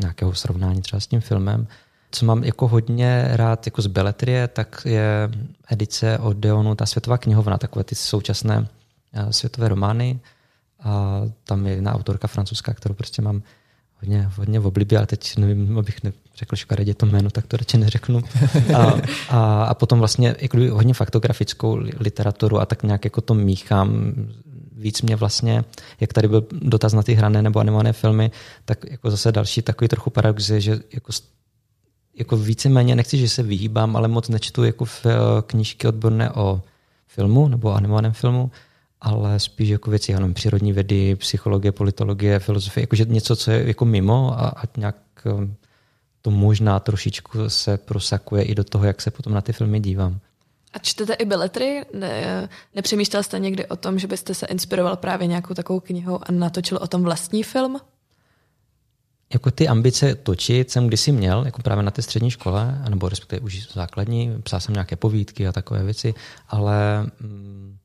nějakého 0.00 0.34
srovnání 0.34 0.82
třeba 0.82 1.00
s 1.00 1.06
tím 1.06 1.20
filmem. 1.20 1.66
Co 2.10 2.26
mám 2.26 2.44
jako 2.44 2.68
hodně 2.68 3.28
rád 3.30 3.66
jako 3.66 3.82
z 3.82 3.86
beletrie, 3.86 4.48
tak 4.48 4.82
je 4.84 5.30
edice 5.68 6.18
od 6.18 6.36
Deonu, 6.36 6.74
ta 6.74 6.86
světová 6.86 7.18
knihovna, 7.18 7.58
takové 7.58 7.84
ty 7.84 7.94
současné 7.94 8.58
uh, 8.58 9.30
světové 9.30 9.68
romány. 9.68 10.20
A 10.82 11.20
tam 11.44 11.66
je 11.66 11.74
jedna 11.74 11.94
autorka 11.94 12.28
francouzská, 12.28 12.74
kterou 12.74 12.94
prostě 12.94 13.22
mám 13.22 13.42
hodně, 14.00 14.30
hodně 14.36 14.60
v 14.60 14.66
oblibě, 14.66 14.98
ale 14.98 15.06
teď 15.06 15.36
nevím, 15.36 15.78
abych 15.78 15.98
neřekl 16.02 16.56
škaredě 16.56 16.94
to 16.94 17.06
jméno, 17.06 17.30
tak 17.30 17.46
to 17.46 17.56
radši 17.56 17.78
neřeknu. 17.78 18.22
A, 18.76 18.94
a, 19.28 19.64
a 19.64 19.74
potom 19.74 19.98
vlastně 19.98 20.36
jako 20.40 20.56
hodně 20.70 20.94
faktografickou 20.94 21.74
literaturu 22.00 22.60
a 22.60 22.66
tak 22.66 22.82
nějak 22.82 23.04
jako 23.04 23.20
to 23.20 23.34
míchám 23.34 24.14
víc 24.72 25.02
mě 25.02 25.16
vlastně, 25.16 25.64
jak 26.00 26.12
tady 26.12 26.28
byl 26.28 26.46
dotaz 26.52 26.92
na 26.92 27.02
ty 27.02 27.14
hrané 27.14 27.42
nebo 27.42 27.60
animované 27.60 27.92
filmy, 27.92 28.30
tak 28.64 28.78
jako 28.90 29.10
zase 29.10 29.32
další 29.32 29.62
takový 29.62 29.88
trochu 29.88 30.10
paradox 30.10 30.48
je, 30.48 30.60
že 30.60 30.78
jako, 30.92 31.12
jako 32.20 32.36
víceméně, 32.36 32.96
nechci, 32.96 33.18
že 33.18 33.28
se 33.28 33.42
vyhýbám, 33.42 33.96
ale 33.96 34.08
moc 34.08 34.28
nečtu 34.28 34.64
jako 34.64 34.84
v 34.84 35.06
eh, 35.06 35.12
knížky 35.46 35.88
odborné 35.88 36.30
o 36.30 36.62
filmu 37.06 37.48
nebo 37.48 37.72
animovaném 37.72 38.12
filmu, 38.12 38.50
ale 39.00 39.40
spíš 39.40 39.68
jako 39.68 39.90
věci, 39.90 40.12
nevím, 40.12 40.34
přírodní 40.34 40.72
vědy, 40.72 41.16
psychologie, 41.16 41.72
politologie, 41.72 42.38
filozofie, 42.38 42.82
jakože 42.82 43.04
něco, 43.04 43.36
co 43.36 43.50
je 43.50 43.68
jako 43.68 43.84
mimo 43.84 44.40
a, 44.40 44.48
a 44.48 44.62
nějak 44.76 44.96
um, 45.24 45.54
to 46.22 46.30
možná 46.30 46.80
trošičku 46.80 47.50
se 47.50 47.78
prosakuje 47.78 48.42
i 48.42 48.54
do 48.54 48.64
toho, 48.64 48.84
jak 48.84 49.00
se 49.00 49.10
potom 49.10 49.34
na 49.34 49.40
ty 49.40 49.52
filmy 49.52 49.80
dívám. 49.80 50.20
A 50.72 50.78
čtete 50.78 51.14
i 51.14 51.24
beletry? 51.24 51.84
Ne, 51.94 52.48
nepřemýšlel 52.74 53.22
jste 53.22 53.38
někdy 53.38 53.66
o 53.66 53.76
tom, 53.76 53.98
že 53.98 54.06
byste 54.06 54.34
se 54.34 54.46
inspiroval 54.46 54.96
právě 54.96 55.26
nějakou 55.26 55.54
takovou 55.54 55.80
knihou 55.80 56.18
a 56.22 56.32
natočil 56.32 56.78
o 56.82 56.86
tom 56.86 57.02
vlastní 57.02 57.42
film? 57.42 57.80
Jako 59.32 59.50
ty 59.50 59.68
ambice 59.68 60.14
točit 60.14 60.70
jsem 60.70 60.86
kdysi 60.86 61.12
měl, 61.12 61.44
jako 61.44 61.62
právě 61.62 61.84
na 61.84 61.90
té 61.90 62.02
střední 62.02 62.30
škole, 62.30 62.82
nebo 62.88 63.08
respektive 63.08 63.40
už 63.40 63.68
základní, 63.72 64.42
psal 64.42 64.60
jsem 64.60 64.72
nějaké 64.72 64.96
povídky 64.96 65.48
a 65.48 65.52
takové 65.52 65.84
věci, 65.84 66.14
ale 66.48 67.02
mm, 67.20 67.76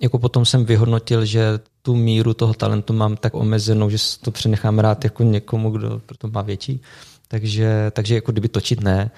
jako 0.00 0.18
potom 0.18 0.44
jsem 0.44 0.64
vyhodnotil, 0.64 1.24
že 1.24 1.60
tu 1.82 1.96
míru 1.96 2.34
toho 2.34 2.54
talentu 2.54 2.92
mám 2.92 3.16
tak 3.16 3.34
omezenou, 3.34 3.90
že 3.90 3.98
to 4.20 4.30
přenechám 4.30 4.78
rád 4.78 5.04
jako 5.04 5.22
někomu, 5.22 5.70
kdo 5.70 6.00
to 6.18 6.28
má 6.28 6.42
větší. 6.42 6.82
Takže, 7.28 7.90
takže 7.90 8.14
jako 8.14 8.32
kdyby 8.32 8.48
točit 8.48 8.80
ne. 8.80 9.10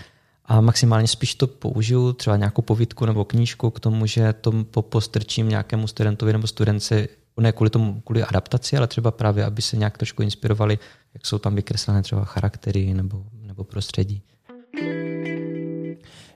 A 0.44 0.60
maximálně 0.60 1.08
spíš 1.08 1.34
to 1.34 1.46
použiju, 1.46 2.12
třeba 2.12 2.36
nějakou 2.36 2.62
povídku 2.62 3.06
nebo 3.06 3.24
knížku 3.24 3.70
k 3.70 3.80
tomu, 3.80 4.06
že 4.06 4.32
to 4.32 4.82
postrčím 4.82 5.48
nějakému 5.48 5.86
studentovi 5.86 6.32
nebo 6.32 6.46
studence, 6.46 7.08
ne 7.36 7.52
kvůli 7.52 7.70
tomu, 7.70 8.00
kvůli 8.00 8.22
adaptaci, 8.22 8.76
ale 8.76 8.86
třeba 8.86 9.10
právě, 9.10 9.44
aby 9.44 9.62
se 9.62 9.76
nějak 9.76 9.98
trošku 9.98 10.22
inspirovali, 10.22 10.78
jak 11.14 11.26
jsou 11.26 11.38
tam 11.38 11.54
vykreslené 11.54 12.02
třeba 12.02 12.24
charaktery 12.24 12.94
nebo, 12.94 13.24
nebo 13.42 13.64
prostředí. 13.64 14.22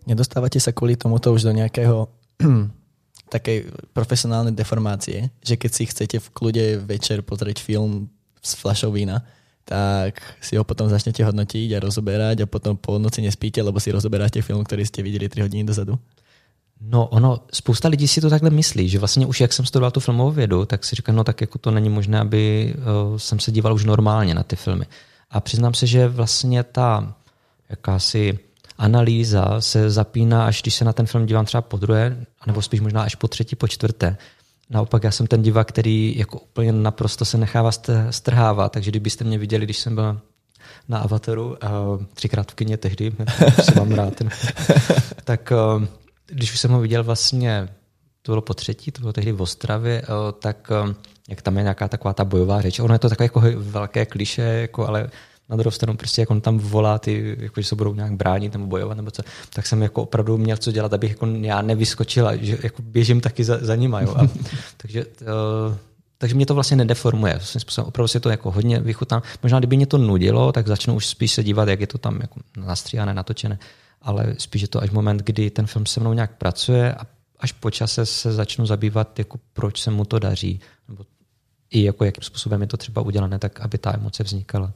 Nedostáváte 0.07 0.61
se 0.61 0.73
kvůli 0.73 0.97
tomuto 0.97 1.33
už 1.33 1.43
do 1.43 1.51
nějakého 1.51 2.09
takej 3.29 3.73
profesionálnej 3.93 4.53
deformácie, 4.53 5.33
že 5.43 5.57
keď 5.57 5.71
si 5.73 5.85
chcete 5.91 6.17
v 6.21 6.29
kľude 6.31 6.65
večer 6.87 7.25
pozrieť 7.25 7.65
film 7.65 8.13
z 8.39 8.55
flašou 8.55 8.93
vína, 8.93 9.25
tak 9.65 10.21
si 10.45 10.61
ho 10.61 10.65
potom 10.65 10.93
začnete 10.93 11.25
hodnotiť 11.25 11.73
a 11.75 11.83
rozoberať 11.83 12.45
a 12.45 12.51
potom 12.51 12.77
po 12.77 13.01
noci 13.01 13.25
nespíte, 13.25 13.65
lebo 13.65 13.81
si 13.81 13.91
rozoberáte 13.91 14.45
film, 14.45 14.61
ktorý 14.61 14.85
ste 14.85 15.01
viděli 15.01 15.27
3 15.29 15.41
hodiny 15.41 15.65
dozadu? 15.65 15.97
No 16.81 17.07
ono, 17.07 17.41
spousta 17.53 17.89
lidí 17.89 18.09
si 18.09 18.21
to 18.21 18.31
takhle 18.31 18.51
myslí, 18.51 18.89
že 18.89 18.99
vlastně 18.99 19.27
už 19.27 19.41
jak 19.41 19.53
jsem 19.53 19.67
studoval 19.67 19.91
tu 19.91 20.01
filmovou 20.01 20.31
vědu, 20.31 20.65
tak 20.65 20.85
si 20.85 20.97
říkám, 20.97 21.17
no 21.17 21.25
tak 21.25 21.41
jako 21.41 21.59
to 21.59 21.71
není 21.71 21.89
možné, 21.89 22.21
aby 22.21 22.75
uh, 22.77 23.17
jsem 23.17 23.41
se 23.41 23.51
díval 23.51 23.75
už 23.75 23.85
normálně 23.85 24.35
na 24.35 24.43
ty 24.43 24.57
filmy. 24.57 24.87
A 25.31 25.41
přiznám 25.41 25.75
se, 25.75 25.87
že 25.87 26.09
vlastně 26.09 26.63
ta 26.63 27.15
jakási 27.69 28.39
analýza 28.79 29.61
se 29.61 29.91
zapíná, 29.91 30.47
až 30.47 30.63
když 30.63 30.75
se 30.75 30.85
na 30.85 30.93
ten 30.93 31.07
film 31.07 31.27
dívám 31.27 31.45
třeba 31.45 31.61
po 31.61 31.77
druhé, 31.77 32.27
nebo 32.47 32.63
spíš 32.63 32.81
možná 32.81 33.03
až 33.03 33.15
po 33.15 33.29
třetí, 33.29 33.57
po 33.57 33.69
čtvrté. 33.69 34.17
Naopak 34.71 35.05
já 35.05 35.11
jsem 35.11 35.27
ten 35.27 35.43
divák, 35.43 35.69
který 35.69 36.15
jako 36.19 36.39
úplně 36.39 36.73
naprosto 36.73 37.25
se 37.25 37.39
nechává 37.39 37.71
strhávat, 38.11 38.73
takže 38.73 38.91
kdybyste 38.91 39.25
mě 39.25 39.39
viděli, 39.39 39.65
když 39.65 39.79
jsem 39.79 39.95
byl 39.95 40.21
na 40.89 40.99
Avataru, 40.99 41.57
třikrát 42.15 42.53
v 42.53 42.55
kině 42.55 42.77
tehdy, 42.77 43.13
se 43.63 43.75
mám 43.75 43.93
rád, 43.93 44.15
ten, 44.15 44.31
tak 45.25 45.53
eh, 45.53 45.87
když 46.27 46.53
už 46.53 46.61
jsem 46.61 46.71
ho 46.71 46.81
viděl 46.81 47.05
vlastně, 47.05 47.69
to 48.23 48.33
bylo 48.33 48.43
po 48.43 48.55
třetí, 48.55 48.93
to 48.93 49.01
bylo 49.01 49.13
tehdy 49.13 49.33
v 49.33 49.43
Ostravě, 49.43 50.03
eh, 50.03 50.07
tak 50.39 50.71
eh, 50.91 50.95
jak 51.29 51.43
tam 51.43 51.57
je 51.57 51.63
nějaká 51.63 51.89
taková 51.89 52.15
ta 52.15 52.25
bojová 52.25 52.61
řeč, 52.61 52.79
ono 52.79 52.95
je 52.95 52.99
to 52.99 53.09
takové 53.09 53.25
jako 53.25 53.43
velké 53.57 54.07
kliše, 54.07 54.43
jako, 54.43 54.89
ale 54.89 55.11
na 55.49 55.57
druhou 55.57 55.71
stranu 55.71 55.97
prostě 55.97 56.23
jak 56.23 56.31
on 56.31 56.41
tam 56.41 56.59
volá 56.59 56.99
ty, 56.99 57.37
jako, 57.41 57.61
že 57.61 57.69
se 57.69 57.77
budou 57.77 57.95
nějak 57.95 58.13
bránit 58.13 58.53
nebo 58.53 58.67
bojovat 58.67 58.97
nebo 58.97 59.11
co, 59.11 59.23
tak 59.55 59.67
jsem 59.67 59.83
jako 59.83 60.03
opravdu 60.03 60.39
měl 60.39 60.57
co 60.57 60.73
dělat, 60.73 60.93
abych 60.93 61.11
jako 61.11 61.27
já 61.27 61.63
nevyskočil 61.63 62.29
a 62.29 62.37
že 62.37 62.59
jako 62.63 62.83
běžím 62.83 63.21
taky 63.21 63.45
za, 63.45 63.59
za 63.61 63.77
nima. 63.77 64.01
Jo. 64.01 64.15
A, 64.19 64.29
takže 64.77 65.05
uh, 65.07 65.77
takže 66.19 66.35
mě 66.35 66.47
to 66.47 66.55
vlastně 66.55 66.77
nedeformuje. 66.77 67.39
Svým 67.43 67.61
způsobem 67.61 67.89
opravdu 67.89 68.09
si 68.09 68.21
to 68.21 68.31
jako 68.31 68.51
hodně 68.51 68.81
vychutám. 68.81 69.23
Možná, 69.43 69.59
kdyby 69.59 69.77
mě 69.77 69.87
to 69.87 69.99
nudilo, 69.99 70.53
tak 70.53 70.69
začnu 70.69 70.95
už 70.95 71.07
spíš 71.07 71.33
se 71.33 71.43
dívat, 71.45 71.69
jak 71.69 71.81
je 71.81 71.87
to 71.87 71.99
tam 71.99 72.21
jako 72.21 72.41
nastříhané, 72.57 73.15
natočené. 73.15 73.59
Ale 74.05 74.37
spíš 74.39 74.63
je 74.63 74.69
to 74.69 74.83
až 74.83 74.91
moment, 74.91 75.23
kdy 75.25 75.51
ten 75.51 75.67
film 75.67 75.87
se 75.87 76.01
mnou 76.01 76.13
nějak 76.13 76.37
pracuje 76.37 76.95
a 76.95 77.07
až 77.41 77.53
po 77.53 77.71
čase 77.71 78.07
se 78.07 78.33
začnu 78.33 78.67
zabývat, 78.67 79.19
jako 79.19 79.41
proč 79.53 79.81
se 79.81 79.91
mu 79.91 80.05
to 80.05 80.19
daří, 80.19 80.61
nebo 80.89 81.05
i 81.71 81.83
jako 81.83 82.05
jakým 82.05 82.23
způsobem 82.23 82.61
je 82.61 82.67
to 82.67 82.77
třeba 82.77 83.03
udělané, 83.03 83.39
tak 83.39 83.61
aby 83.61 83.79
ta 83.79 83.95
emoce 83.95 84.23
vznikala. 84.23 84.73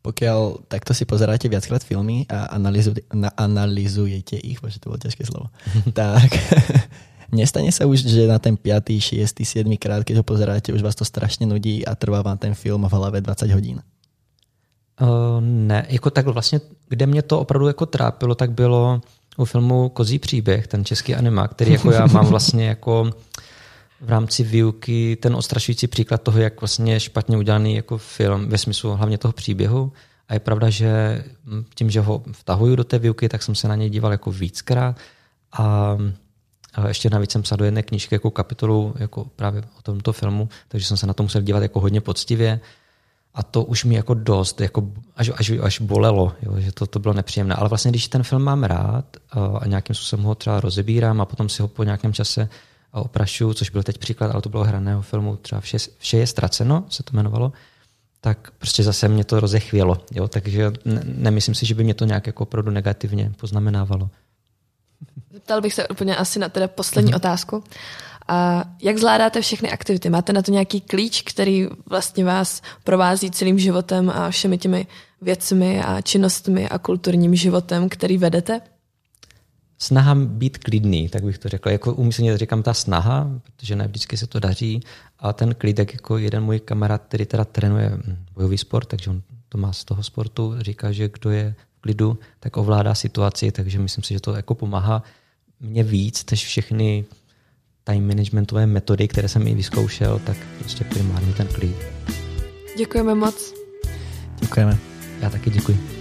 Pokiaľ 0.00 0.64
takto 0.64 0.96
si 0.96 1.04
pozeráte 1.04 1.44
viackrát 1.44 1.84
filmy 1.84 2.24
a 2.24 2.56
analizu, 2.56 2.96
na, 3.12 3.28
analizujete 3.36 4.40
ich, 4.40 4.56
bože, 4.56 4.80
to 4.80 4.88
bolo 4.88 4.96
ťažké 4.96 5.28
slovo, 5.28 5.52
tak 5.92 6.32
nestane 7.36 7.68
sa 7.68 7.84
už, 7.84 8.08
že 8.08 8.24
na 8.24 8.40
ten 8.40 8.56
5., 8.56 8.96
6., 8.96 9.44
7. 9.44 9.68
krát, 9.76 10.00
keď 10.00 10.16
ho 10.16 10.24
pozeráte, 10.24 10.72
už 10.72 10.80
vás 10.80 10.96
to 10.96 11.04
strašně 11.04 11.44
nudí 11.44 11.84
a 11.84 11.92
trvá 11.94 12.22
vám 12.24 12.38
ten 12.40 12.56
film 12.56 12.88
v 12.88 12.92
hlave 12.92 13.20
20 13.20 13.50
hodin? 13.52 13.84
Uh, 15.00 15.08
ne, 15.40 15.86
jako 15.88 16.10
tak 16.10 16.26
vlastně, 16.26 16.60
kde 16.88 17.06
mě 17.06 17.22
to 17.22 17.40
opravdu 17.40 17.66
jako 17.66 17.86
trápilo, 17.86 18.34
tak 18.34 18.50
bylo 18.50 19.00
u 19.36 19.44
filmu 19.44 19.88
Kozí 19.88 20.18
příběh, 20.18 20.66
ten 20.66 20.84
český 20.84 21.14
anima, 21.14 21.48
který 21.48 21.72
jako 21.72 21.90
já 21.90 22.06
mám 22.06 22.26
vlastně 22.26 22.68
jako 22.68 23.10
v 24.00 24.08
rámci 24.08 24.44
výuky 24.44 25.16
ten 25.16 25.36
ostrašující 25.36 25.86
příklad 25.86 26.22
toho, 26.22 26.38
jak 26.38 26.60
vlastně 26.60 27.00
špatně 27.00 27.38
udělaný 27.38 27.74
jako 27.74 27.98
film 27.98 28.48
ve 28.48 28.58
smyslu 28.58 28.96
hlavně 28.96 29.18
toho 29.18 29.32
příběhu. 29.32 29.92
A 30.28 30.34
je 30.34 30.40
pravda, 30.40 30.70
že 30.70 31.24
tím, 31.74 31.90
že 31.90 32.00
ho 32.00 32.22
vtahuju 32.32 32.76
do 32.76 32.84
té 32.84 32.98
výuky, 32.98 33.28
tak 33.28 33.42
jsem 33.42 33.54
se 33.54 33.68
na 33.68 33.76
něj 33.76 33.90
díval 33.90 34.12
jako 34.12 34.30
víckrát 34.32 34.96
a 35.52 35.96
a 36.74 36.88
ještě 36.88 37.10
navíc 37.10 37.30
jsem 37.30 37.42
psal 37.42 37.58
do 37.58 37.64
jedné 37.64 37.82
knížky 37.82 38.14
jako 38.14 38.30
kapitolu 38.30 38.94
jako 38.98 39.24
právě 39.36 39.62
o 39.78 39.82
tomto 39.82 40.12
filmu, 40.12 40.48
takže 40.68 40.86
jsem 40.86 40.96
se 40.96 41.06
na 41.06 41.14
to 41.14 41.22
musel 41.22 41.42
dívat 41.42 41.62
jako 41.62 41.80
hodně 41.80 42.00
poctivě. 42.00 42.60
A 43.34 43.42
to 43.42 43.64
už 43.64 43.84
mi 43.84 43.94
jako 43.94 44.14
dost, 44.14 44.60
jako 44.60 44.88
až, 45.16 45.30
až, 45.36 45.50
až 45.62 45.80
bolelo, 45.80 46.32
jo, 46.42 46.60
že 46.60 46.72
to, 46.72 46.86
to 46.86 46.98
bylo 46.98 47.14
nepříjemné. 47.14 47.54
Ale 47.54 47.68
vlastně, 47.68 47.90
když 47.90 48.08
ten 48.08 48.22
film 48.22 48.42
mám 48.42 48.64
rád 48.64 49.04
a 49.60 49.66
nějakým 49.66 49.96
způsobem 49.96 50.24
ho 50.24 50.34
třeba 50.34 50.60
rozebírám 50.60 51.20
a 51.20 51.24
potom 51.24 51.48
si 51.48 51.62
ho 51.62 51.68
po 51.68 51.84
nějakém 51.84 52.12
čase 52.12 52.48
oprašuju, 52.92 53.54
což 53.54 53.70
byl 53.70 53.82
teď 53.82 53.98
příklad, 53.98 54.30
ale 54.30 54.42
to 54.42 54.48
bylo 54.48 54.64
hraného 54.64 55.02
filmu, 55.02 55.36
třeba 55.36 55.60
Vše, 55.60 55.78
vše 55.98 56.16
je 56.16 56.26
ztraceno, 56.26 56.84
se 56.88 57.02
to 57.02 57.10
jmenovalo, 57.16 57.52
tak 58.20 58.50
prostě 58.58 58.82
zase 58.82 59.08
mě 59.08 59.24
to 59.24 59.40
rozechvělo. 59.40 59.98
Jo? 60.12 60.28
Takže 60.28 60.72
ne, 60.84 61.02
nemyslím 61.04 61.54
si, 61.54 61.66
že 61.66 61.74
by 61.74 61.84
mě 61.84 61.94
to 61.94 62.04
nějak 62.04 62.26
jako 62.26 62.42
opravdu 62.42 62.70
negativně 62.70 63.32
poznamenávalo. 63.36 64.10
Zeptal 65.32 65.60
bych 65.60 65.74
se 65.74 65.88
úplně 65.88 66.16
asi 66.16 66.38
na 66.38 66.48
teda 66.48 66.68
poslední 66.68 67.12
mm-hmm. 67.12 67.16
otázku. 67.16 67.64
A 68.30 68.64
jak 68.82 68.98
zvládáte 68.98 69.40
všechny 69.40 69.70
aktivity? 69.70 70.10
Máte 70.10 70.32
na 70.32 70.42
to 70.42 70.52
nějaký 70.52 70.80
klíč, 70.80 71.22
který 71.22 71.66
vlastně 71.86 72.24
vás 72.24 72.62
provází 72.84 73.30
celým 73.30 73.58
životem 73.58 74.10
a 74.10 74.30
všemi 74.30 74.58
těmi 74.58 74.86
věcmi 75.22 75.82
a 75.82 76.00
činnostmi 76.00 76.68
a 76.68 76.78
kulturním 76.78 77.34
životem, 77.34 77.88
který 77.88 78.18
vedete? 78.18 78.60
snaha 79.82 80.14
být 80.14 80.58
klidný, 80.58 81.08
tak 81.08 81.24
bych 81.24 81.38
to 81.38 81.48
řekl. 81.48 81.68
Jako 81.68 81.94
umyslně 81.94 82.38
říkám 82.38 82.62
ta 82.62 82.74
snaha, 82.74 83.30
protože 83.42 83.76
ne 83.76 83.86
vždycky 83.88 84.16
se 84.16 84.26
to 84.26 84.40
daří. 84.40 84.80
A 85.18 85.32
ten 85.32 85.54
klidek, 85.54 85.92
jako 85.92 86.18
jeden 86.18 86.44
můj 86.44 86.60
kamarád, 86.60 87.02
který 87.08 87.26
teda 87.26 87.44
trénuje 87.44 87.98
bojový 88.34 88.58
sport, 88.58 88.86
takže 88.88 89.10
on 89.10 89.22
to 89.48 89.58
má 89.58 89.72
z 89.72 89.84
toho 89.84 90.02
sportu, 90.02 90.54
říká, 90.58 90.92
že 90.92 91.08
kdo 91.08 91.30
je 91.30 91.54
v 91.76 91.80
klidu, 91.80 92.18
tak 92.40 92.56
ovládá 92.56 92.94
situaci, 92.94 93.52
takže 93.52 93.78
myslím 93.78 94.04
si, 94.04 94.14
že 94.14 94.20
to 94.20 94.34
jako 94.34 94.54
pomáhá 94.54 95.02
mě 95.60 95.82
víc, 95.82 96.24
než 96.30 96.46
všechny 96.46 97.04
time 97.84 98.08
managementové 98.08 98.66
metody, 98.66 99.08
které 99.08 99.28
jsem 99.28 99.48
i 99.48 99.54
vyzkoušel, 99.54 100.20
tak 100.26 100.36
prostě 100.58 100.84
primárně 100.84 101.32
ten 101.32 101.46
klid. 101.46 101.76
Děkujeme 102.78 103.14
moc. 103.14 103.54
Děkujeme. 104.40 104.78
Já 105.20 105.30
taky 105.30 105.50
děkuji. 105.50 105.99